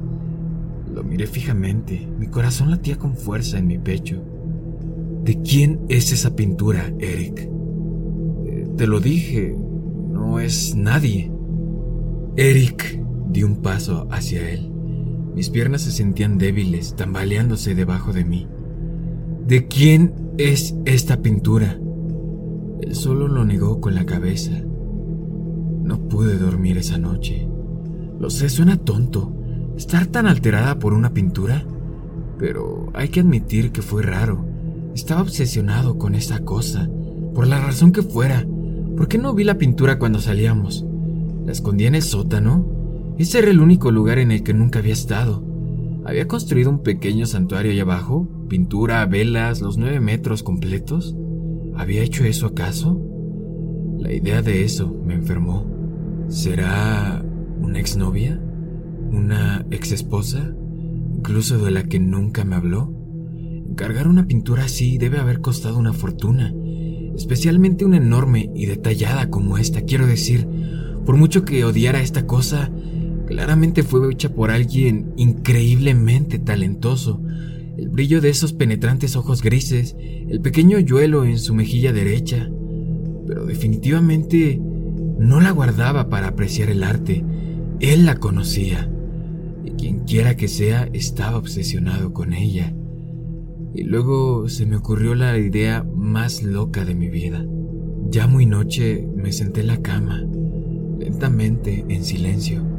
Lo 0.93 1.03
miré 1.03 1.27
fijamente, 1.27 2.07
mi 2.17 2.27
corazón 2.27 2.71
latía 2.71 2.97
con 2.97 3.15
fuerza 3.15 3.57
en 3.57 3.67
mi 3.67 3.77
pecho. 3.77 4.21
¿De 5.23 5.41
quién 5.41 5.81
es 5.89 6.11
esa 6.11 6.35
pintura, 6.35 6.93
Eric? 6.99 7.49
Eh, 8.45 8.67
te 8.77 8.87
lo 8.87 8.99
dije, 8.99 9.55
no 10.11 10.39
es 10.39 10.75
nadie. 10.75 11.31
Eric 12.37 13.01
dio 13.29 13.47
un 13.47 13.61
paso 13.61 14.07
hacia 14.11 14.49
él. 14.49 14.71
Mis 15.33 15.49
piernas 15.49 15.81
se 15.81 15.91
sentían 15.91 16.37
débiles, 16.37 16.95
tambaleándose 16.95 17.75
debajo 17.75 18.13
de 18.13 18.23
mí. 18.23 18.47
¿De 19.45 19.67
quién 19.67 20.13
es 20.37 20.75
esta 20.85 21.21
pintura? 21.21 21.79
Él 22.81 22.93
solo 22.93 23.27
lo 23.27 23.45
negó 23.45 23.79
con 23.79 23.95
la 23.95 24.05
cabeza. 24.05 24.51
No 25.83 26.09
pude 26.09 26.37
dormir 26.37 26.77
esa 26.77 26.97
noche. 26.97 27.47
Lo 28.19 28.29
sé, 28.29 28.49
suena 28.49 28.77
tonto. 28.77 29.33
Estar 29.77 30.07
tan 30.07 30.27
alterada 30.27 30.77
por 30.77 30.93
una 30.93 31.13
pintura. 31.13 31.65
Pero 32.37 32.89
hay 32.93 33.09
que 33.09 33.21
admitir 33.21 33.71
que 33.71 33.81
fue 33.81 34.03
raro. 34.03 34.45
Estaba 34.93 35.21
obsesionado 35.21 35.97
con 35.97 36.15
esa 36.15 36.39
cosa. 36.39 36.89
Por 37.33 37.47
la 37.47 37.61
razón 37.61 37.91
que 37.91 38.01
fuera. 38.01 38.45
¿Por 38.97 39.07
qué 39.07 39.17
no 39.17 39.33
vi 39.33 39.45
la 39.45 39.57
pintura 39.57 39.99
cuando 39.99 40.19
salíamos? 40.19 40.85
¿La 41.45 41.51
escondía 41.51 41.87
en 41.87 41.95
el 41.95 42.01
sótano? 42.01 42.65
Ese 43.17 43.39
era 43.39 43.51
el 43.51 43.61
único 43.61 43.91
lugar 43.91 44.19
en 44.19 44.31
el 44.31 44.43
que 44.43 44.53
nunca 44.53 44.79
había 44.79 44.93
estado. 44.93 45.43
¿Había 46.03 46.27
construido 46.27 46.69
un 46.69 46.79
pequeño 46.79 47.25
santuario 47.25 47.71
allá 47.71 47.83
abajo? 47.83 48.27
¿Pintura, 48.49 49.05
velas, 49.05 49.61
los 49.61 49.77
nueve 49.77 49.99
metros 49.99 50.43
completos? 50.43 51.15
¿Había 51.75 52.03
hecho 52.03 52.23
eso 52.25 52.47
acaso? 52.47 53.01
La 53.99 54.13
idea 54.13 54.41
de 54.41 54.63
eso 54.63 54.93
me 55.05 55.13
enfermó. 55.15 55.65
¿Será 56.27 57.23
una 57.59 57.79
exnovia? 57.79 58.39
¿Una 59.11 59.65
exesposa? 59.71 60.53
¿Incluso 61.15 61.57
de 61.57 61.71
la 61.71 61.83
que 61.83 61.99
nunca 61.99 62.43
me 62.45 62.55
habló? 62.55 62.93
Encargar 63.69 64.07
una 64.07 64.27
pintura 64.27 64.65
así 64.65 64.97
debe 64.97 65.19
haber 65.19 65.41
costado 65.41 65.77
una 65.77 65.93
fortuna, 65.93 66.53
especialmente 67.15 67.83
una 67.83 67.97
enorme 67.97 68.51
y 68.55 68.67
detallada 68.67 69.29
como 69.29 69.57
esta. 69.57 69.81
Quiero 69.81 70.07
decir, 70.07 70.47
por 71.05 71.17
mucho 71.17 71.45
que 71.45 71.65
odiara 71.65 72.01
esta 72.01 72.25
cosa, 72.25 72.71
Claramente 73.25 73.81
fue 73.83 74.11
hecha 74.11 74.29
por 74.29 74.51
alguien 74.51 75.13
increíblemente 75.17 76.37
talentoso. 76.39 77.21
El 77.77 77.89
brillo 77.89 78.21
de 78.21 78.29
esos 78.29 78.53
penetrantes 78.53 79.15
ojos 79.15 79.41
grises, 79.41 79.95
el 79.99 80.41
pequeño 80.41 80.79
yuelo 80.79 81.25
en 81.25 81.39
su 81.39 81.53
mejilla 81.53 81.91
derecha. 81.91 82.49
Pero 83.27 83.45
definitivamente 83.45 84.59
no 85.19 85.41
la 85.41 85.51
guardaba 85.51 86.09
para 86.09 86.27
apreciar 86.27 86.69
el 86.69 86.83
arte. 86.83 87.23
Él 87.79 88.05
la 88.05 88.15
conocía. 88.15 88.89
Y 89.63 89.71
quien 89.71 89.99
quiera 89.99 90.37
que 90.37 90.47
sea 90.47 90.89
estaba 90.93 91.37
obsesionado 91.37 92.13
con 92.13 92.33
ella. 92.33 92.73
Y 93.73 93.83
luego 93.83 94.47
se 94.47 94.65
me 94.65 94.77
ocurrió 94.77 95.15
la 95.15 95.37
idea 95.37 95.83
más 95.83 96.43
loca 96.43 96.85
de 96.85 96.95
mi 96.95 97.09
vida. 97.09 97.45
Ya 98.09 98.27
muy 98.27 98.45
noche 98.45 99.07
me 99.15 99.33
senté 99.33 99.61
en 99.61 99.67
la 99.67 99.81
cama, 99.81 100.23
lentamente, 100.99 101.83
en 101.89 102.03
silencio 102.03 102.75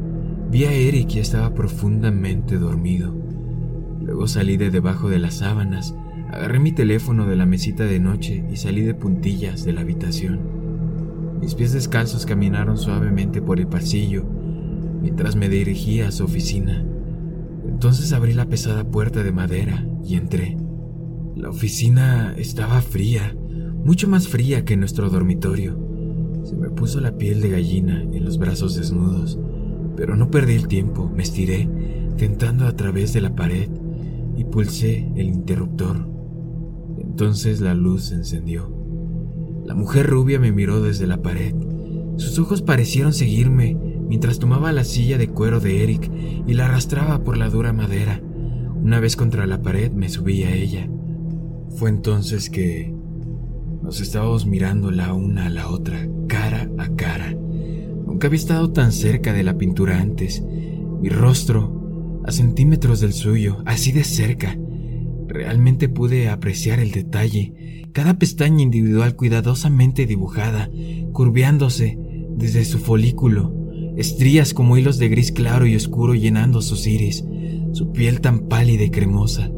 Vi 0.51 0.65
a 0.65 0.73
Eric 0.73 1.17
y 1.17 1.19
estaba 1.19 1.53
profundamente 1.53 2.57
dormido. 2.57 3.13
Luego 4.07 4.29
salí 4.29 4.57
de 4.57 4.71
debajo 4.71 5.11
de 5.11 5.19
las 5.19 5.35
sábanas, 5.35 5.95
agarré 6.31 6.61
mi 6.61 6.71
teléfono 6.73 7.27
de 7.27 7.35
la 7.37 7.45
mesita 7.45 7.85
de 7.85 7.99
noche 8.01 8.45
y 8.51 8.57
salí 8.57 8.83
de 8.83 8.95
puntillas 8.95 9.65
de 9.65 9.73
la 9.73 9.81
habitación. 9.81 10.41
Mis 11.41 11.55
pies 11.55 11.73
descalzos 11.73 12.25
caminaron 12.25 12.79
suavemente 12.79 13.43
por 13.43 13.59
el 13.59 13.67
pasillo 13.67 14.25
mientras 15.03 15.37
me 15.37 15.49
dirigía 15.49 16.09
a 16.09 16.13
su 16.13 16.25
oficina. 16.25 16.87
Entonces 17.69 18.13
abrí 18.13 18.33
la 18.33 18.47
pesada 18.47 18.89
puerta 18.89 19.23
de 19.23 19.33
madera 19.33 19.85
y 20.05 20.15
entré. 20.15 20.57
La 21.35 21.51
oficina 21.51 22.33
estaba 22.39 22.81
fría, 22.81 23.37
mucho 23.85 24.09
más 24.09 24.29
fría 24.29 24.65
que 24.65 24.77
nuestro 24.77 25.11
dormitorio. 25.11 25.79
Se 26.45 26.57
me 26.57 26.71
puso 26.71 27.01
la 27.01 27.19
piel 27.19 27.41
de 27.41 27.51
gallina 27.51 28.03
en 28.03 28.25
los 28.25 28.39
brazos 28.39 28.77
desnudos 28.77 29.39
pero 29.97 30.15
no 30.15 30.31
perdí 30.31 30.55
el 30.55 30.69
tiempo, 30.69 31.11
me 31.13 31.23
estiré, 31.23 31.69
tentando 32.19 32.67
a 32.67 32.77
través 32.77 33.13
de 33.13 33.23
la 33.23 33.35
pared, 33.35 33.69
y 34.37 34.45
pulsé 34.45 35.11
el 35.17 35.29
interruptor. 35.29 36.09
Entonces 36.99 37.61
la 37.61 37.75
luz 37.75 38.07
se 38.07 38.15
encendió. 38.15 38.71
La 39.65 39.75
mujer 39.75 40.07
rubia 40.07 40.39
me 40.39 40.53
miró 40.53 40.81
desde 40.83 41.07
la 41.07 41.23
pared. 41.23 41.55
Sus 42.17 42.39
ojos 42.39 42.63
parecieron 42.63 43.13
seguirme 43.13 43.77
mientras 44.09 44.39
tomaba 44.39 44.73
la 44.73 44.85
silla 44.85 45.19
de 45.19 45.29
cuero 45.29 45.61
de 45.61 45.83
Eric 45.83 46.11
y 46.47 46.55
la 46.55 46.67
arrastraba 46.67 47.25
por 47.25 47.37
la 47.37 47.51
dura 47.51 47.73
madera. 47.73 48.21
Una 48.83 49.01
vez 49.01 49.17
contra 49.17 49.47
la 49.47 49.63
pared 49.63 49.91
me 49.93 50.09
subí 50.09 50.45
a 50.45 50.55
ella. 50.55 50.89
Fue 51.77 51.91
entonces 51.91 52.49
que 52.51 52.95
nos 53.83 54.01
estábamos 54.01 54.47
mirando 54.47 54.91
la 54.91 55.13
una 55.13 55.47
a 55.47 55.51
la 55.51 55.69
otra, 55.69 56.09
cara 56.29 56.71
a 56.79 56.89
cara. 56.95 57.35
Nunca 58.07 58.29
había 58.29 58.39
estado 58.39 58.71
tan 58.73 58.93
cerca 58.93 59.33
de 59.33 59.43
la 59.43 59.59
pintura 59.59 60.01
antes. 60.01 60.43
Mi 61.01 61.09
rostro, 61.09 61.76
a 62.27 62.33
centímetros 62.33 63.01
del 63.01 63.13
suyo, 63.13 63.63
así 63.65 63.93
de 63.93 64.05
cerca. 64.05 64.59
Realmente 65.29 65.89
pude 65.89 66.29
apreciar 66.29 66.81
el 66.81 66.91
detalle, 66.91 67.87
cada 67.93 68.19
pestaña 68.19 68.63
individual 68.63 69.17
cuidadosamente 69.17 70.07
dibujada, 70.07 70.69
curveándose 71.13 71.99
desde 72.37 72.65
su 72.65 72.79
folículo, 72.79 73.55
estrías 73.97 74.53
como 74.53 74.77
hilos 74.77 74.99
de 74.99 75.09
gris 75.09 75.33
claro 75.33 75.67
y 75.67 75.75
oscuro 75.75 76.15
llenando 76.15 76.61
sus 76.61 76.87
iris, 76.87 77.25
su 77.73 77.93
piel 77.93 78.21
tan 78.21 78.49
pálida 78.49 78.85
y 78.85 78.91
cremosa, 78.91 79.51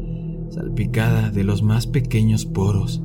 salpicada 0.49 1.31
de 1.31 1.43
los 1.43 1.61
más 1.61 1.87
pequeños 1.87 2.45
poros. 2.45 3.03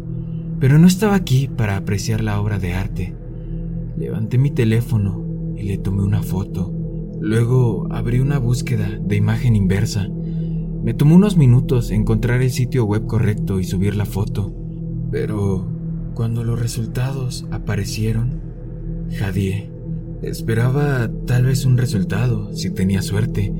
Pero 0.60 0.78
no 0.78 0.86
estaba 0.86 1.16
aquí 1.16 1.48
para 1.48 1.76
apreciar 1.76 2.22
la 2.22 2.40
obra 2.40 2.58
de 2.58 2.74
arte. 2.74 3.16
Levanté 3.96 4.38
mi 4.38 4.50
teléfono 4.50 5.24
y 5.56 5.64
le 5.64 5.78
tomé 5.78 6.02
una 6.02 6.22
foto. 6.22 6.72
Luego 7.24 7.86
abrí 7.90 8.20
una 8.20 8.38
búsqueda 8.38 8.98
de 9.00 9.16
imagen 9.16 9.56
inversa. 9.56 10.10
Me 10.10 10.92
tomó 10.92 11.14
unos 11.14 11.38
minutos 11.38 11.90
encontrar 11.90 12.42
el 12.42 12.50
sitio 12.50 12.84
web 12.84 13.06
correcto 13.06 13.60
y 13.60 13.64
subir 13.64 13.96
la 13.96 14.04
foto. 14.04 14.54
Pero 15.10 15.66
cuando 16.12 16.44
los 16.44 16.60
resultados 16.60 17.46
aparecieron, 17.50 18.42
jadié. 19.18 19.70
Esperaba 20.20 21.10
tal 21.24 21.46
vez 21.46 21.64
un 21.64 21.78
resultado, 21.78 22.52
si 22.52 22.68
tenía 22.68 23.00
suerte. 23.00 23.50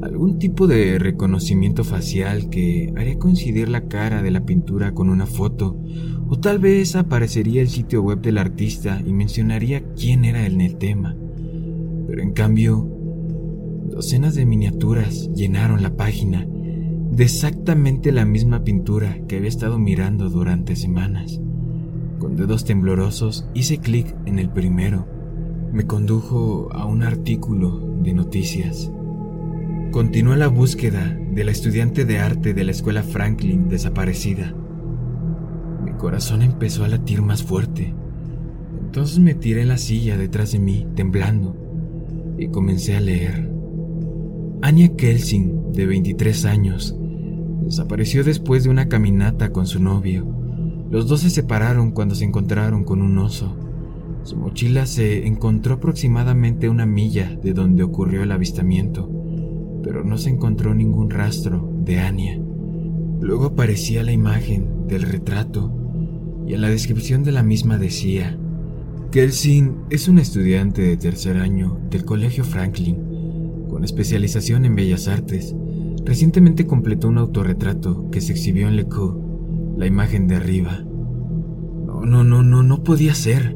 Algún 0.00 0.38
tipo 0.38 0.68
de 0.68 1.00
reconocimiento 1.00 1.82
facial 1.82 2.50
que 2.50 2.92
haría 2.96 3.18
coincidir 3.18 3.68
la 3.68 3.88
cara 3.88 4.22
de 4.22 4.30
la 4.30 4.44
pintura 4.44 4.94
con 4.94 5.10
una 5.10 5.26
foto. 5.26 5.76
O 6.28 6.38
tal 6.38 6.60
vez 6.60 6.94
aparecería 6.94 7.62
el 7.62 7.68
sitio 7.68 8.00
web 8.00 8.20
del 8.20 8.38
artista 8.38 9.02
y 9.04 9.12
mencionaría 9.12 9.82
quién 9.96 10.24
era 10.24 10.46
en 10.46 10.60
el 10.60 10.76
tema. 10.76 11.16
Pero 12.06 12.22
en 12.22 12.32
cambio, 12.32 12.88
docenas 13.90 14.34
de 14.34 14.46
miniaturas 14.46 15.30
llenaron 15.34 15.82
la 15.82 15.96
página 15.96 16.46
de 17.12 17.24
exactamente 17.24 18.10
la 18.10 18.24
misma 18.24 18.64
pintura 18.64 19.18
que 19.28 19.36
había 19.36 19.48
estado 19.48 19.78
mirando 19.78 20.30
durante 20.30 20.76
semanas. 20.76 21.40
Con 22.18 22.36
dedos 22.36 22.64
temblorosos 22.64 23.46
hice 23.52 23.78
clic 23.78 24.14
en 24.24 24.38
el 24.38 24.48
primero. 24.48 25.06
Me 25.72 25.86
condujo 25.86 26.70
a 26.72 26.86
un 26.86 27.02
artículo 27.02 27.96
de 28.02 28.14
noticias. 28.14 28.90
Continuó 29.90 30.36
la 30.36 30.48
búsqueda 30.48 31.14
de 31.32 31.44
la 31.44 31.50
estudiante 31.50 32.06
de 32.06 32.18
arte 32.18 32.54
de 32.54 32.64
la 32.64 32.70
escuela 32.70 33.02
Franklin 33.02 33.68
desaparecida. 33.68 34.54
Mi 35.84 35.92
corazón 35.92 36.40
empezó 36.40 36.84
a 36.84 36.88
latir 36.88 37.20
más 37.20 37.42
fuerte 37.42 37.92
Entonces 38.80 39.18
me 39.18 39.34
tiré 39.34 39.62
en 39.62 39.68
la 39.68 39.76
silla 39.76 40.16
detrás 40.16 40.52
de 40.52 40.60
mí, 40.60 40.86
temblando, 40.94 41.56
y 42.42 42.48
comencé 42.48 42.96
a 42.96 43.00
leer. 43.00 43.50
Anya 44.62 44.94
Kelsing, 44.96 45.72
de 45.72 45.86
23 45.86 46.44
años, 46.44 46.96
desapareció 47.64 48.24
después 48.24 48.64
de 48.64 48.70
una 48.70 48.88
caminata 48.88 49.52
con 49.52 49.66
su 49.66 49.80
novio. 49.80 50.26
Los 50.90 51.06
dos 51.08 51.20
se 51.20 51.30
separaron 51.30 51.92
cuando 51.92 52.14
se 52.14 52.24
encontraron 52.24 52.84
con 52.84 53.00
un 53.00 53.16
oso. 53.18 53.56
Su 54.24 54.36
mochila 54.36 54.86
se 54.86 55.26
encontró 55.26 55.74
aproximadamente 55.74 56.68
una 56.68 56.86
milla 56.86 57.38
de 57.42 57.54
donde 57.54 57.82
ocurrió 57.82 58.22
el 58.22 58.32
avistamiento, 58.32 59.10
pero 59.82 60.04
no 60.04 60.18
se 60.18 60.30
encontró 60.30 60.74
ningún 60.74 61.10
rastro 61.10 61.72
de 61.78 62.00
Anya. 62.00 62.38
Luego 63.20 63.46
aparecía 63.46 64.02
la 64.02 64.12
imagen 64.12 64.86
del 64.86 65.02
retrato 65.02 65.72
y 66.46 66.54
en 66.54 66.60
la 66.60 66.68
descripción 66.68 67.22
de 67.24 67.32
la 67.32 67.42
misma 67.42 67.78
decía, 67.78 68.38
Kelsing 69.12 69.88
es 69.90 70.08
un 70.08 70.18
estudiante 70.18 70.80
de 70.80 70.96
tercer 70.96 71.36
año 71.36 71.78
del 71.90 72.06
Colegio 72.06 72.44
Franklin, 72.44 73.66
con 73.68 73.84
especialización 73.84 74.64
en 74.64 74.74
Bellas 74.74 75.06
Artes. 75.06 75.54
Recientemente 76.02 76.66
completó 76.66 77.08
un 77.08 77.18
autorretrato 77.18 78.08
que 78.10 78.22
se 78.22 78.32
exhibió 78.32 78.68
en 78.68 78.76
Lecoq, 78.76 79.18
la 79.76 79.84
imagen 79.86 80.28
de 80.28 80.36
arriba. 80.36 80.82
No, 80.82 82.06
no, 82.06 82.24
no, 82.24 82.42
no, 82.42 82.62
no 82.62 82.84
podía 82.84 83.14
ser. 83.14 83.54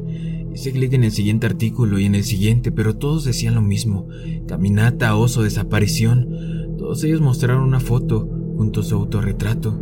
Hice 0.53 0.73
clic 0.73 0.93
en 0.93 1.03
el 1.03 1.11
siguiente 1.11 1.47
artículo 1.47 1.97
y 1.97 2.05
en 2.05 2.13
el 2.13 2.23
siguiente, 2.23 2.71
pero 2.71 2.95
todos 2.95 3.25
decían 3.25 3.55
lo 3.55 3.63
mismo. 3.63 4.07
Caminata, 4.47 5.15
oso, 5.15 5.41
desaparición. 5.41 6.75
Todos 6.77 7.03
ellos 7.03 7.19
mostraron 7.19 7.63
una 7.63 7.79
foto 7.79 8.29
junto 8.57 8.81
a 8.81 8.83
su 8.83 8.93
autorretrato. 8.93 9.75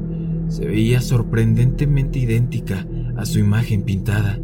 Se 0.47 0.65
veía 0.65 1.01
sorprendentemente 1.01 2.19
idéntica 2.19 2.87
a 3.17 3.25
su 3.25 3.39
imagen 3.39 3.83
pintada. 3.83 4.39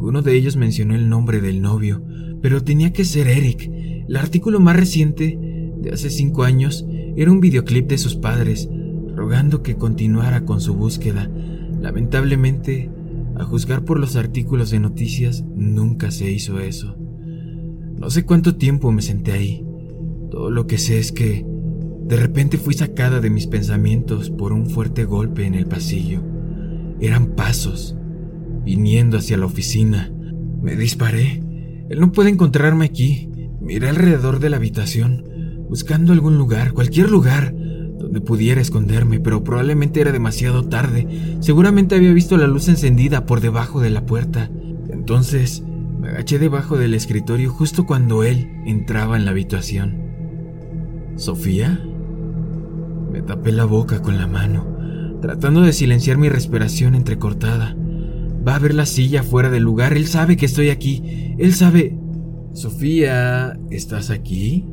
Ninguno 0.00 0.22
de 0.22 0.34
ellos 0.34 0.56
mencionó 0.56 0.94
el 0.94 1.10
nombre 1.10 1.42
del 1.42 1.60
novio, 1.60 2.02
pero 2.40 2.64
tenía 2.64 2.90
que 2.90 3.04
ser 3.04 3.28
Eric. 3.28 3.70
El 4.08 4.16
artículo 4.16 4.58
más 4.58 4.74
reciente, 4.74 5.38
de 5.76 5.90
hace 5.90 6.08
cinco 6.08 6.44
años, 6.44 6.86
era 7.16 7.30
un 7.30 7.40
videoclip 7.40 7.86
de 7.86 7.98
sus 7.98 8.16
padres, 8.16 8.66
rogando 9.14 9.62
que 9.62 9.76
continuara 9.76 10.46
con 10.46 10.62
su 10.62 10.72
búsqueda. 10.72 11.30
Lamentablemente, 11.82 12.90
a 13.36 13.44
juzgar 13.44 13.84
por 13.84 14.00
los 14.00 14.16
artículos 14.16 14.70
de 14.70 14.80
noticias, 14.80 15.44
nunca 15.54 16.10
se 16.10 16.32
hizo 16.32 16.60
eso. 16.60 16.96
No 16.96 18.08
sé 18.08 18.24
cuánto 18.24 18.56
tiempo 18.56 18.90
me 18.92 19.02
senté 19.02 19.32
ahí. 19.32 19.66
Todo 20.30 20.50
lo 20.50 20.66
que 20.66 20.78
sé 20.78 20.98
es 20.98 21.12
que 21.12 21.44
de 22.06 22.16
repente 22.16 22.56
fui 22.56 22.72
sacada 22.72 23.20
de 23.20 23.28
mis 23.28 23.46
pensamientos 23.46 24.30
por 24.30 24.54
un 24.54 24.64
fuerte 24.70 25.04
golpe 25.04 25.44
en 25.44 25.54
el 25.54 25.66
pasillo. 25.66 26.22
Eran 27.00 27.34
pasos, 27.36 27.98
viniendo 28.64 29.18
hacia 29.18 29.36
la 29.36 29.46
oficina. 29.46 30.12
Me 30.62 30.76
disparé. 30.76 31.42
Él 31.88 32.00
no 32.00 32.12
puede 32.12 32.30
encontrarme 32.30 32.84
aquí. 32.84 33.28
Miré 33.60 33.88
alrededor 33.88 34.40
de 34.40 34.50
la 34.50 34.56
habitación, 34.56 35.24
buscando 35.68 36.12
algún 36.12 36.38
lugar, 36.38 36.72
cualquier 36.72 37.10
lugar, 37.10 37.54
donde 37.98 38.20
pudiera 38.20 38.60
esconderme, 38.60 39.20
pero 39.20 39.44
probablemente 39.44 40.00
era 40.00 40.12
demasiado 40.12 40.64
tarde. 40.64 41.36
Seguramente 41.40 41.94
había 41.94 42.12
visto 42.12 42.36
la 42.36 42.46
luz 42.46 42.68
encendida 42.68 43.26
por 43.26 43.40
debajo 43.40 43.80
de 43.80 43.90
la 43.90 44.06
puerta. 44.06 44.50
Entonces 44.88 45.62
me 46.00 46.08
agaché 46.08 46.38
debajo 46.38 46.78
del 46.78 46.94
escritorio 46.94 47.50
justo 47.50 47.84
cuando 47.84 48.24
él 48.24 48.50
entraba 48.64 49.16
en 49.16 49.26
la 49.26 49.32
habitación. 49.32 50.10
¿Sofía? 51.16 51.84
Me 53.12 53.20
tapé 53.20 53.52
la 53.52 53.66
boca 53.66 54.00
con 54.00 54.16
la 54.16 54.26
mano, 54.26 55.18
tratando 55.20 55.60
de 55.60 55.74
silenciar 55.74 56.16
mi 56.16 56.30
respiración 56.30 56.94
entrecortada. 56.94 57.76
Ver 58.60 58.74
la 58.74 58.84
silla 58.84 59.22
fuera 59.22 59.48
del 59.48 59.62
lugar, 59.62 59.94
él 59.94 60.06
sabe 60.06 60.36
que 60.36 60.46
estoy 60.46 60.68
aquí, 60.68 61.34
él 61.38 61.54
sabe... 61.54 61.96
Sofía, 62.52 63.58
¿estás 63.70 64.10
aquí? 64.10 64.66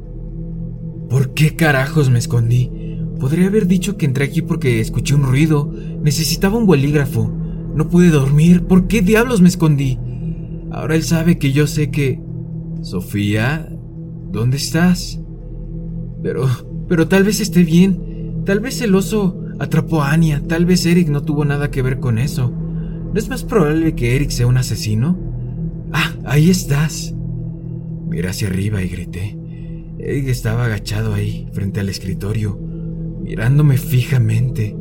¿Por 1.09 1.33
qué 1.33 1.55
carajos 1.55 2.09
me 2.09 2.19
escondí? 2.19 2.71
Podría 3.19 3.47
haber 3.47 3.67
dicho 3.67 3.95
que 3.95 4.05
entré 4.05 4.25
aquí 4.25 4.41
porque 4.41 4.81
escuché 4.81 5.15
un 5.15 5.23
ruido. 5.23 5.71
Necesitaba 6.01 6.57
un 6.57 6.65
bolígrafo. 6.65 7.31
No 7.75 7.87
pude 7.87 8.09
dormir. 8.09 8.63
¿Por 8.63 8.87
qué 8.87 9.01
diablos 9.01 9.41
me 9.41 9.47
escondí? 9.47 9.99
Ahora 10.71 10.95
él 10.95 11.03
sabe 11.03 11.37
que 11.37 11.51
yo 11.51 11.67
sé 11.67 11.91
que... 11.91 12.19
Sofía, 12.81 13.69
¿dónde 14.31 14.57
estás? 14.57 15.21
Pero... 16.21 16.47
Pero 16.89 17.07
tal 17.07 17.23
vez 17.23 17.39
esté 17.39 17.63
bien. 17.63 18.43
Tal 18.45 18.59
vez 18.59 18.81
el 18.81 18.95
oso 18.95 19.39
atrapó 19.59 20.01
a 20.01 20.11
Anya. 20.11 20.41
Tal 20.47 20.65
vez 20.65 20.85
Eric 20.85 21.09
no 21.09 21.21
tuvo 21.23 21.45
nada 21.45 21.69
que 21.71 21.81
ver 21.81 21.99
con 21.99 22.17
eso. 22.17 22.51
¿No 23.17 23.21
es 23.21 23.29
más 23.29 23.43
probable 23.43 23.95
que 23.95 24.15
Eric 24.15 24.29
sea 24.29 24.45
un 24.45 24.57
asesino? 24.57 25.17
Ah, 25.91 26.13
ahí 26.23 26.51
estás. 26.51 27.15
Miré 28.07 28.29
hacia 28.29 28.47
arriba 28.47 28.83
y 28.83 28.89
grité. 28.89 29.35
Eric 29.97 30.27
estaba 30.27 30.65
agachado 30.65 31.15
ahí, 31.15 31.47
frente 31.51 31.79
al 31.79 31.89
escritorio 31.89 32.59
mirándome 33.23 33.79
fijamente. 33.79 34.77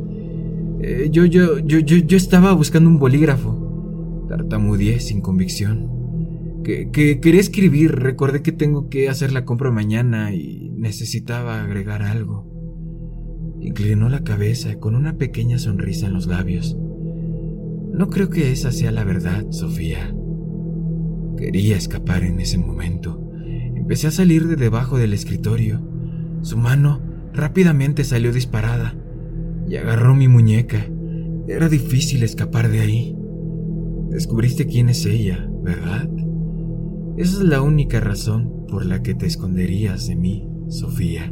Eh, 0.81 1.09
yo, 1.11 1.25
yo, 1.25 1.57
yo, 1.57 1.79
yo, 1.79 1.97
yo 1.97 2.15
estaba 2.15 2.53
buscando 2.53 2.91
un 2.91 2.99
bolígrafo. 2.99 4.27
Tartamudeé 4.29 4.99
sin 4.99 5.21
convicción. 5.21 6.61
Que, 6.63 6.91
que 6.91 7.19
quería 7.19 7.41
escribir, 7.41 7.95
recordé 7.95 8.43
que 8.43 8.51
tengo 8.51 8.87
que 8.87 9.09
hacer 9.09 9.31
la 9.31 9.45
compra 9.45 9.71
mañana 9.71 10.35
y 10.35 10.69
necesitaba 10.77 11.63
agregar 11.63 12.03
algo. 12.03 12.45
Inclinó 13.61 14.09
la 14.09 14.23
cabeza 14.23 14.77
con 14.77 14.93
una 14.93 15.17
pequeña 15.17 15.57
sonrisa 15.57 16.05
en 16.05 16.13
los 16.13 16.27
labios. 16.27 16.77
No 17.97 18.09
creo 18.09 18.29
que 18.29 18.51
esa 18.51 18.71
sea 18.71 18.91
la 18.91 19.03
verdad, 19.03 19.45
Sofía. 19.49 20.13
Quería 21.37 21.77
escapar 21.77 22.23
en 22.23 22.39
ese 22.39 22.57
momento. 22.57 23.21
Empecé 23.75 24.07
a 24.07 24.11
salir 24.11 24.47
de 24.47 24.55
debajo 24.55 24.97
del 24.97 25.13
escritorio. 25.13 25.81
Su 26.41 26.57
mano 26.57 27.01
Rápidamente 27.37 28.03
salió 28.03 28.33
disparada 28.33 28.95
y 29.69 29.75
agarró 29.75 30.15
mi 30.15 30.27
muñeca. 30.27 30.87
Era 31.47 31.69
difícil 31.69 32.23
escapar 32.23 32.67
de 32.67 32.79
ahí. 32.79 33.15
Descubriste 34.09 34.65
quién 34.65 34.89
es 34.89 35.05
ella, 35.05 35.47
¿verdad? 35.61 36.09
Esa 37.15 37.37
es 37.37 37.43
la 37.43 37.61
única 37.61 37.99
razón 37.99 38.65
por 38.67 38.87
la 38.87 39.03
que 39.03 39.13
te 39.13 39.27
esconderías 39.27 40.07
de 40.07 40.15
mí, 40.15 40.49
Sofía. 40.67 41.31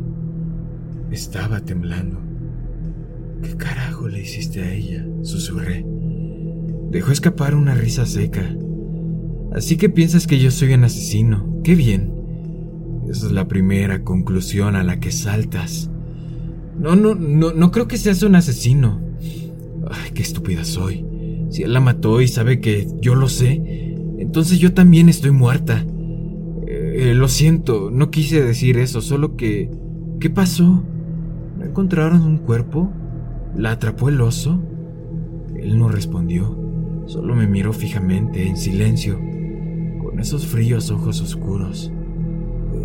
Estaba 1.09 1.61
temblando. 1.61 2.19
¿Qué 3.41 3.57
carajo 3.57 4.07
le 4.07 4.21
hiciste 4.21 4.61
a 4.61 4.71
ella? 4.71 5.07
susurré. 5.23 5.87
Dejó 6.95 7.11
escapar 7.11 7.55
una 7.55 7.75
risa 7.75 8.05
seca. 8.05 8.55
Así 9.51 9.75
que 9.75 9.89
piensas 9.89 10.27
que 10.27 10.39
yo 10.39 10.49
soy 10.49 10.75
un 10.75 10.85
asesino. 10.85 11.59
Qué 11.61 11.75
bien. 11.75 12.13
Esa 13.09 13.25
es 13.25 13.33
la 13.33 13.49
primera 13.49 14.05
conclusión 14.05 14.77
a 14.77 14.83
la 14.85 15.01
que 15.01 15.11
saltas. 15.11 15.91
No, 16.79 16.95
no, 16.95 17.13
no, 17.13 17.51
no 17.51 17.71
creo 17.71 17.89
que 17.89 17.97
seas 17.97 18.23
un 18.23 18.35
asesino. 18.35 19.01
Ay, 19.91 20.11
qué 20.13 20.21
estúpida 20.21 20.63
soy. 20.63 21.05
Si 21.49 21.63
él 21.63 21.73
la 21.73 21.81
mató 21.81 22.21
y 22.21 22.29
sabe 22.29 22.61
que 22.61 22.87
yo 23.01 23.13
lo 23.13 23.27
sé, 23.27 23.97
entonces 24.17 24.59
yo 24.59 24.73
también 24.73 25.09
estoy 25.09 25.31
muerta. 25.31 25.85
Eh, 26.65 27.11
lo 27.13 27.27
siento, 27.27 27.91
no 27.91 28.09
quise 28.09 28.41
decir 28.41 28.77
eso, 28.77 29.01
solo 29.01 29.35
que... 29.35 29.69
¿Qué 30.21 30.29
pasó? 30.29 30.85
¿No 31.57 31.65
encontraron 31.65 32.21
un 32.21 32.37
cuerpo? 32.37 32.89
¿La 33.53 33.71
atrapó 33.71 34.07
el 34.07 34.21
oso? 34.21 34.63
Él 35.57 35.77
no 35.77 35.89
respondió, 35.89 36.64
solo 37.05 37.35
me 37.35 37.47
miró 37.47 37.73
fijamente, 37.73 38.47
en 38.47 38.57
silencio, 38.57 39.19
con 40.03 40.19
esos 40.19 40.45
fríos 40.47 40.91
ojos 40.91 41.21
oscuros. 41.21 41.91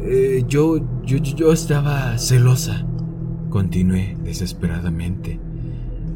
Eh, 0.05 0.45
yo, 0.49 0.79
yo, 1.05 1.19
yo 1.19 1.53
estaba 1.53 2.17
celosa. 2.19 2.87
Continué 3.49 4.17
desesperadamente. 4.23 5.41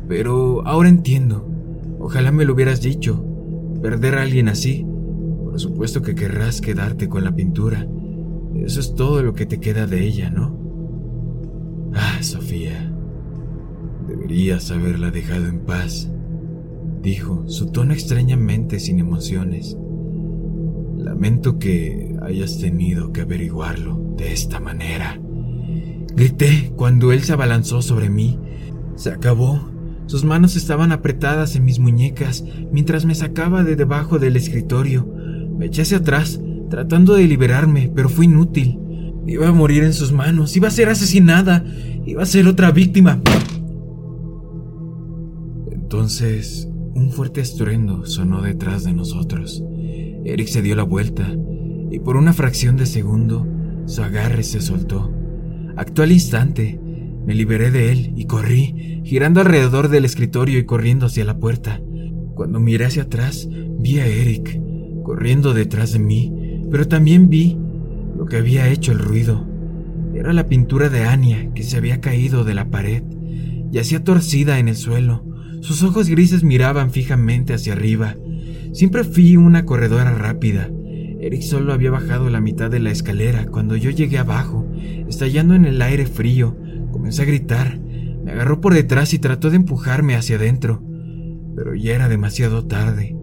Pero 0.09 0.67
ahora 0.67 0.88
entiendo. 0.88 1.49
Ojalá 1.99 2.33
me 2.33 2.45
lo 2.45 2.55
hubieras 2.55 2.81
dicho. 2.81 3.25
Perder 3.83 4.17
a 4.17 4.23
alguien 4.23 4.49
así. 4.49 4.87
Por 5.45 5.61
supuesto 5.61 6.03
que 6.03 6.14
querrás 6.14 6.61
quedarte 6.61 7.09
con 7.09 7.25
la 7.25 7.35
pintura. 7.35 7.87
Eso 8.57 8.81
es 8.81 8.95
todo 8.95 9.23
lo 9.23 9.35
que 9.35 9.47
te 9.47 9.61
queda 9.61 9.87
de 9.87 10.05
ella, 10.05 10.31
¿no? 10.31 10.59
Ah, 11.95 12.23
Sofía. 12.23 12.93
Deberías 14.09 14.71
haberla 14.71 15.11
dejado 15.11 15.47
en 15.47 15.61
paz, 15.61 16.11
dijo, 17.05 17.45
su 17.49 17.71
tono 17.71 17.93
extrañamente 17.93 18.81
sin 18.81 18.99
emociones. 18.99 19.77
Lamento 20.97 21.59
que 21.59 22.17
hayas 22.23 22.59
tenido 22.59 23.12
que 23.12 23.21
averiguarlo 23.21 24.14
de 24.17 24.33
esta 24.33 24.59
manera. 24.59 25.21
Grité 26.17 26.73
cuando 26.75 27.12
él 27.12 27.23
se 27.23 27.35
abalanzó 27.35 27.83
sobre 27.83 28.09
mí. 28.09 28.38
Se 28.97 29.11
acabó. 29.11 29.71
Sus 30.07 30.25
manos 30.25 30.57
estaban 30.57 30.93
apretadas 30.93 31.57
en 31.57 31.64
mis 31.64 31.79
muñecas 31.79 32.45
mientras 32.73 33.05
me 33.05 33.14
sacaba 33.14 33.64
de 33.64 33.77
debajo 33.77 34.19
del 34.19 34.37
escritorio. 34.37 35.07
Me 35.59 35.67
eché 35.67 35.83
hacia 35.83 35.99
atrás, 35.99 36.40
tratando 36.71 37.14
de 37.14 37.29
liberarme, 37.29 37.93
pero 37.95 38.09
fue 38.09 38.25
inútil. 38.25 38.79
Iba 39.27 39.49
a 39.49 39.53
morir 39.53 39.85
en 39.85 39.93
sus 39.93 40.12
manos, 40.12 40.57
iba 40.57 40.69
a 40.69 40.71
ser 40.71 40.88
asesinada, 40.88 41.64
iba 42.07 42.23
a 42.23 42.27
ser 42.27 42.47
otra 42.47 42.71
víctima. 42.71 43.21
Entonces, 45.71 46.69
un 46.94 47.11
fuerte 47.11 47.40
estruendo 47.40 48.07
sonó 48.07 48.42
detrás 48.42 48.85
de 48.85 48.92
nosotros. 48.92 49.62
Eric 50.24 50.48
se 50.48 50.62
dio 50.62 50.76
la 50.76 50.85
vuelta 50.85 51.37
y 51.90 51.98
por 51.98 52.16
una 52.16 52.33
fracción 52.33 52.76
de 52.76 52.87
segundo 52.87 53.46
su 53.87 54.02
agarre 54.02 54.42
se 54.42 54.61
soltó. 54.61 55.12
Actuó 55.76 56.04
al 56.04 56.12
instante. 56.12 56.80
Me 57.26 57.35
liberé 57.35 57.70
de 57.70 57.90
él 57.90 58.12
y 58.16 58.26
corrí, 58.26 59.00
girando 59.04 59.40
alrededor 59.40 59.88
del 59.88 60.04
escritorio 60.04 60.59
y 60.59 60.66
corriendo 60.66 61.07
hacia 61.07 61.24
la 61.24 61.38
puerta. 61.38 61.80
Cuando 62.35 62.61
miré 62.61 62.85
hacia 62.85 63.04
atrás, 63.04 63.48
vi 63.78 63.98
a 63.98 64.07
Eric 64.07 64.61
corriendo 65.02 65.54
detrás 65.54 65.92
de 65.92 66.00
mí, 66.00 66.62
pero 66.70 66.87
también 66.87 67.28
vi 67.28 67.57
lo 68.16 68.26
que 68.26 68.37
había 68.37 68.68
hecho 68.68 68.92
el 68.92 68.98
ruido. 68.98 69.46
Era 70.14 70.33
la 70.33 70.48
pintura 70.48 70.88
de 70.88 71.04
Anya 71.04 71.52
que 71.54 71.62
se 71.62 71.76
había 71.76 72.00
caído 72.00 72.44
de 72.44 72.54
la 72.54 72.70
pared, 72.70 73.02
y 73.72 73.78
hacía 73.78 74.04
torcida 74.04 74.59
en 74.59 74.68
el 74.68 74.76
suelo. 74.76 75.24
Sus 75.64 75.83
ojos 75.83 76.11
grises 76.11 76.44
miraban 76.44 76.90
fijamente 76.90 77.55
hacia 77.55 77.72
arriba. 77.72 78.16
Siempre 78.74 79.03
fui 79.03 79.38
una 79.38 79.64
corredora 79.64 80.12
rápida. 80.12 80.68
Eric 81.20 81.40
solo 81.40 81.72
había 81.72 81.90
bajado 81.90 82.29
la 82.29 82.42
mitad 82.42 82.70
de 82.70 82.81
la 82.81 82.90
escalera 82.90 83.46
cuando 83.46 83.74
yo 83.74 83.88
llegué 83.88 84.18
abajo, 84.18 84.70
estallando 85.09 85.55
en 85.55 85.64
el 85.64 85.81
aire 85.81 86.05
frío. 86.05 86.55
Comencé 86.92 87.22
a 87.22 87.24
gritar. 87.24 87.81
Me 87.81 88.33
agarró 88.33 88.61
por 88.61 88.74
detrás 88.74 89.14
y 89.14 89.18
trató 89.18 89.48
de 89.48 89.57
empujarme 89.57 90.16
hacia 90.16 90.37
adentro. 90.37 90.83
Pero 91.57 91.74
ya 91.74 91.94
era 91.94 92.11
demasiado 92.11 92.66
tarde. 92.66 93.16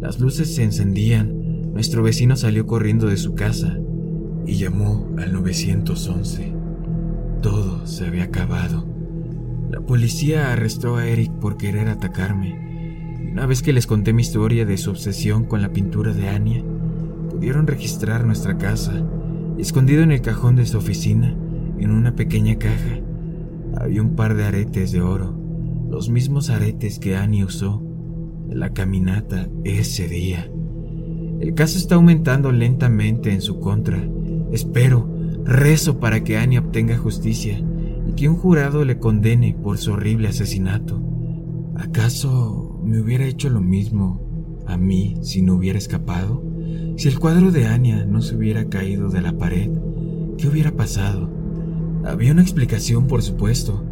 Las 0.00 0.18
luces 0.20 0.54
se 0.54 0.62
encendían. 0.62 1.70
Nuestro 1.74 2.02
vecino 2.02 2.34
salió 2.36 2.66
corriendo 2.66 3.08
de 3.08 3.18
su 3.18 3.34
casa 3.34 3.78
y 4.46 4.54
llamó 4.54 5.14
al 5.18 5.34
911. 5.34 6.50
Todo 7.42 7.86
se 7.86 8.06
había 8.06 8.24
acabado. 8.24 8.93
La 9.74 9.80
policía 9.80 10.52
arrestó 10.52 10.98
a 10.98 11.06
Eric 11.08 11.32
por 11.32 11.56
querer 11.56 11.88
atacarme. 11.88 13.26
Una 13.32 13.44
vez 13.44 13.60
que 13.60 13.72
les 13.72 13.88
conté 13.88 14.12
mi 14.12 14.22
historia 14.22 14.64
de 14.64 14.76
su 14.76 14.90
obsesión 14.90 15.46
con 15.46 15.62
la 15.62 15.72
pintura 15.72 16.12
de 16.12 16.28
Anya, 16.28 16.62
pudieron 17.28 17.66
registrar 17.66 18.24
nuestra 18.24 18.56
casa. 18.56 19.04
Escondido 19.58 20.04
en 20.04 20.12
el 20.12 20.20
cajón 20.20 20.54
de 20.54 20.64
su 20.64 20.78
oficina, 20.78 21.36
en 21.76 21.90
una 21.90 22.14
pequeña 22.14 22.56
caja, 22.56 23.00
había 23.76 24.00
un 24.00 24.14
par 24.14 24.36
de 24.36 24.44
aretes 24.44 24.92
de 24.92 25.00
oro, 25.00 25.36
los 25.90 26.08
mismos 26.08 26.50
aretes 26.50 27.00
que 27.00 27.16
Anya 27.16 27.44
usó 27.44 27.82
en 28.48 28.60
la 28.60 28.72
caminata 28.72 29.48
ese 29.64 30.06
día. 30.06 30.48
El 31.40 31.52
caso 31.54 31.78
está 31.78 31.96
aumentando 31.96 32.52
lentamente 32.52 33.32
en 33.32 33.40
su 33.40 33.58
contra. 33.58 34.00
Espero, 34.52 35.10
rezo 35.44 35.98
para 35.98 36.22
que 36.22 36.38
Anya 36.38 36.60
obtenga 36.60 36.96
justicia 36.96 37.60
que 38.14 38.28
un 38.28 38.36
jurado 38.36 38.84
le 38.84 38.98
condene 38.98 39.54
por 39.54 39.78
su 39.78 39.92
horrible 39.92 40.28
asesinato. 40.28 41.00
¿Acaso 41.76 42.80
me 42.84 43.00
hubiera 43.00 43.26
hecho 43.26 43.50
lo 43.50 43.60
mismo 43.60 44.62
a 44.66 44.76
mí 44.76 45.16
si 45.22 45.42
no 45.42 45.54
hubiera 45.54 45.78
escapado? 45.78 46.42
Si 46.96 47.08
el 47.08 47.18
cuadro 47.18 47.50
de 47.50 47.66
Anya 47.66 48.04
no 48.04 48.22
se 48.22 48.36
hubiera 48.36 48.68
caído 48.68 49.08
de 49.10 49.20
la 49.20 49.32
pared, 49.32 49.70
¿qué 50.38 50.48
hubiera 50.48 50.72
pasado? 50.72 51.28
Había 52.04 52.32
una 52.32 52.42
explicación, 52.42 53.06
por 53.06 53.22
supuesto. 53.22 53.84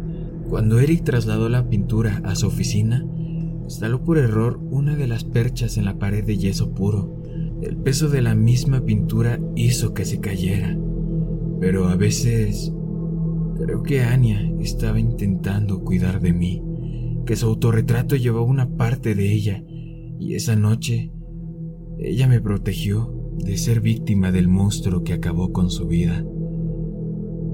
Cuando 0.49 0.79
Eric 0.79 1.03
trasladó 1.03 1.49
la 1.49 1.67
pintura 1.69 2.21
a 2.23 2.35
su 2.35 2.47
oficina, 2.47 3.05
instaló 3.63 4.03
por 4.03 4.17
error 4.17 4.59
una 4.69 4.95
de 4.95 5.07
las 5.07 5.23
perchas 5.23 5.77
en 5.77 5.85
la 5.85 5.97
pared 5.97 6.23
de 6.23 6.37
yeso 6.37 6.73
puro. 6.73 7.21
El 7.61 7.75
peso 7.77 8.09
de 8.09 8.21
la 8.21 8.35
misma 8.35 8.81
pintura 8.81 9.39
hizo 9.55 9.93
que 9.93 10.05
se 10.05 10.19
cayera. 10.19 10.77
Pero 11.59 11.87
a 11.87 11.95
veces 11.95 12.71
Creo 13.65 13.81
que 13.81 14.01
Anya 14.01 14.51
estaba 14.59 14.99
intentando 14.99 15.85
cuidar 15.85 16.19
de 16.19 16.33
mí, 16.33 16.61
que 17.25 17.37
su 17.37 17.45
autorretrato 17.45 18.17
llevaba 18.17 18.43
una 18.43 18.75
parte 18.75 19.15
de 19.15 19.31
ella, 19.31 19.63
y 20.19 20.33
esa 20.33 20.57
noche 20.57 21.13
ella 21.97 22.27
me 22.27 22.41
protegió 22.41 23.31
de 23.37 23.55
ser 23.55 23.79
víctima 23.79 24.33
del 24.33 24.49
monstruo 24.49 25.05
que 25.05 25.13
acabó 25.13 25.53
con 25.53 25.69
su 25.69 25.87
vida. 25.87 26.25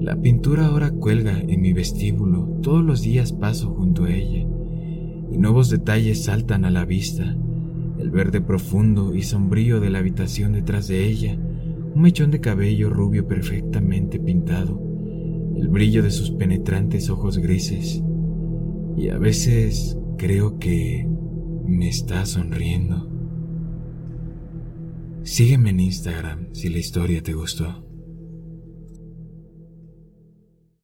La 0.00 0.20
pintura 0.20 0.66
ahora 0.66 0.90
cuelga 0.90 1.38
en 1.38 1.60
mi 1.60 1.72
vestíbulo, 1.72 2.58
todos 2.60 2.84
los 2.84 3.02
días 3.02 3.32
paso 3.32 3.72
junto 3.72 4.06
a 4.06 4.12
ella, 4.12 4.48
y 5.30 5.38
nuevos 5.38 5.70
detalles 5.70 6.24
saltan 6.24 6.64
a 6.64 6.72
la 6.72 6.86
vista, 6.86 7.36
el 8.00 8.10
verde 8.10 8.40
profundo 8.40 9.14
y 9.14 9.22
sombrío 9.22 9.78
de 9.78 9.90
la 9.90 10.00
habitación 10.00 10.54
detrás 10.54 10.88
de 10.88 11.06
ella, 11.06 11.38
un 11.94 12.02
mechón 12.02 12.32
de 12.32 12.40
cabello 12.40 12.90
rubio 12.90 13.28
perfectamente 13.28 14.18
pintado, 14.18 14.89
el 15.60 15.68
brillo 15.68 16.02
de 16.02 16.10
sus 16.10 16.30
penetrantes 16.30 17.10
ojos 17.10 17.36
grises, 17.38 18.02
y 18.96 19.10
a 19.10 19.18
veces 19.18 19.98
creo 20.16 20.58
que 20.58 21.06
me 21.66 21.88
está 21.88 22.24
sonriendo. 22.24 23.08
Sígueme 25.22 25.70
en 25.70 25.80
Instagram 25.80 26.48
si 26.54 26.70
la 26.70 26.78
historia 26.78 27.22
te 27.22 27.34
gustó. 27.34 27.89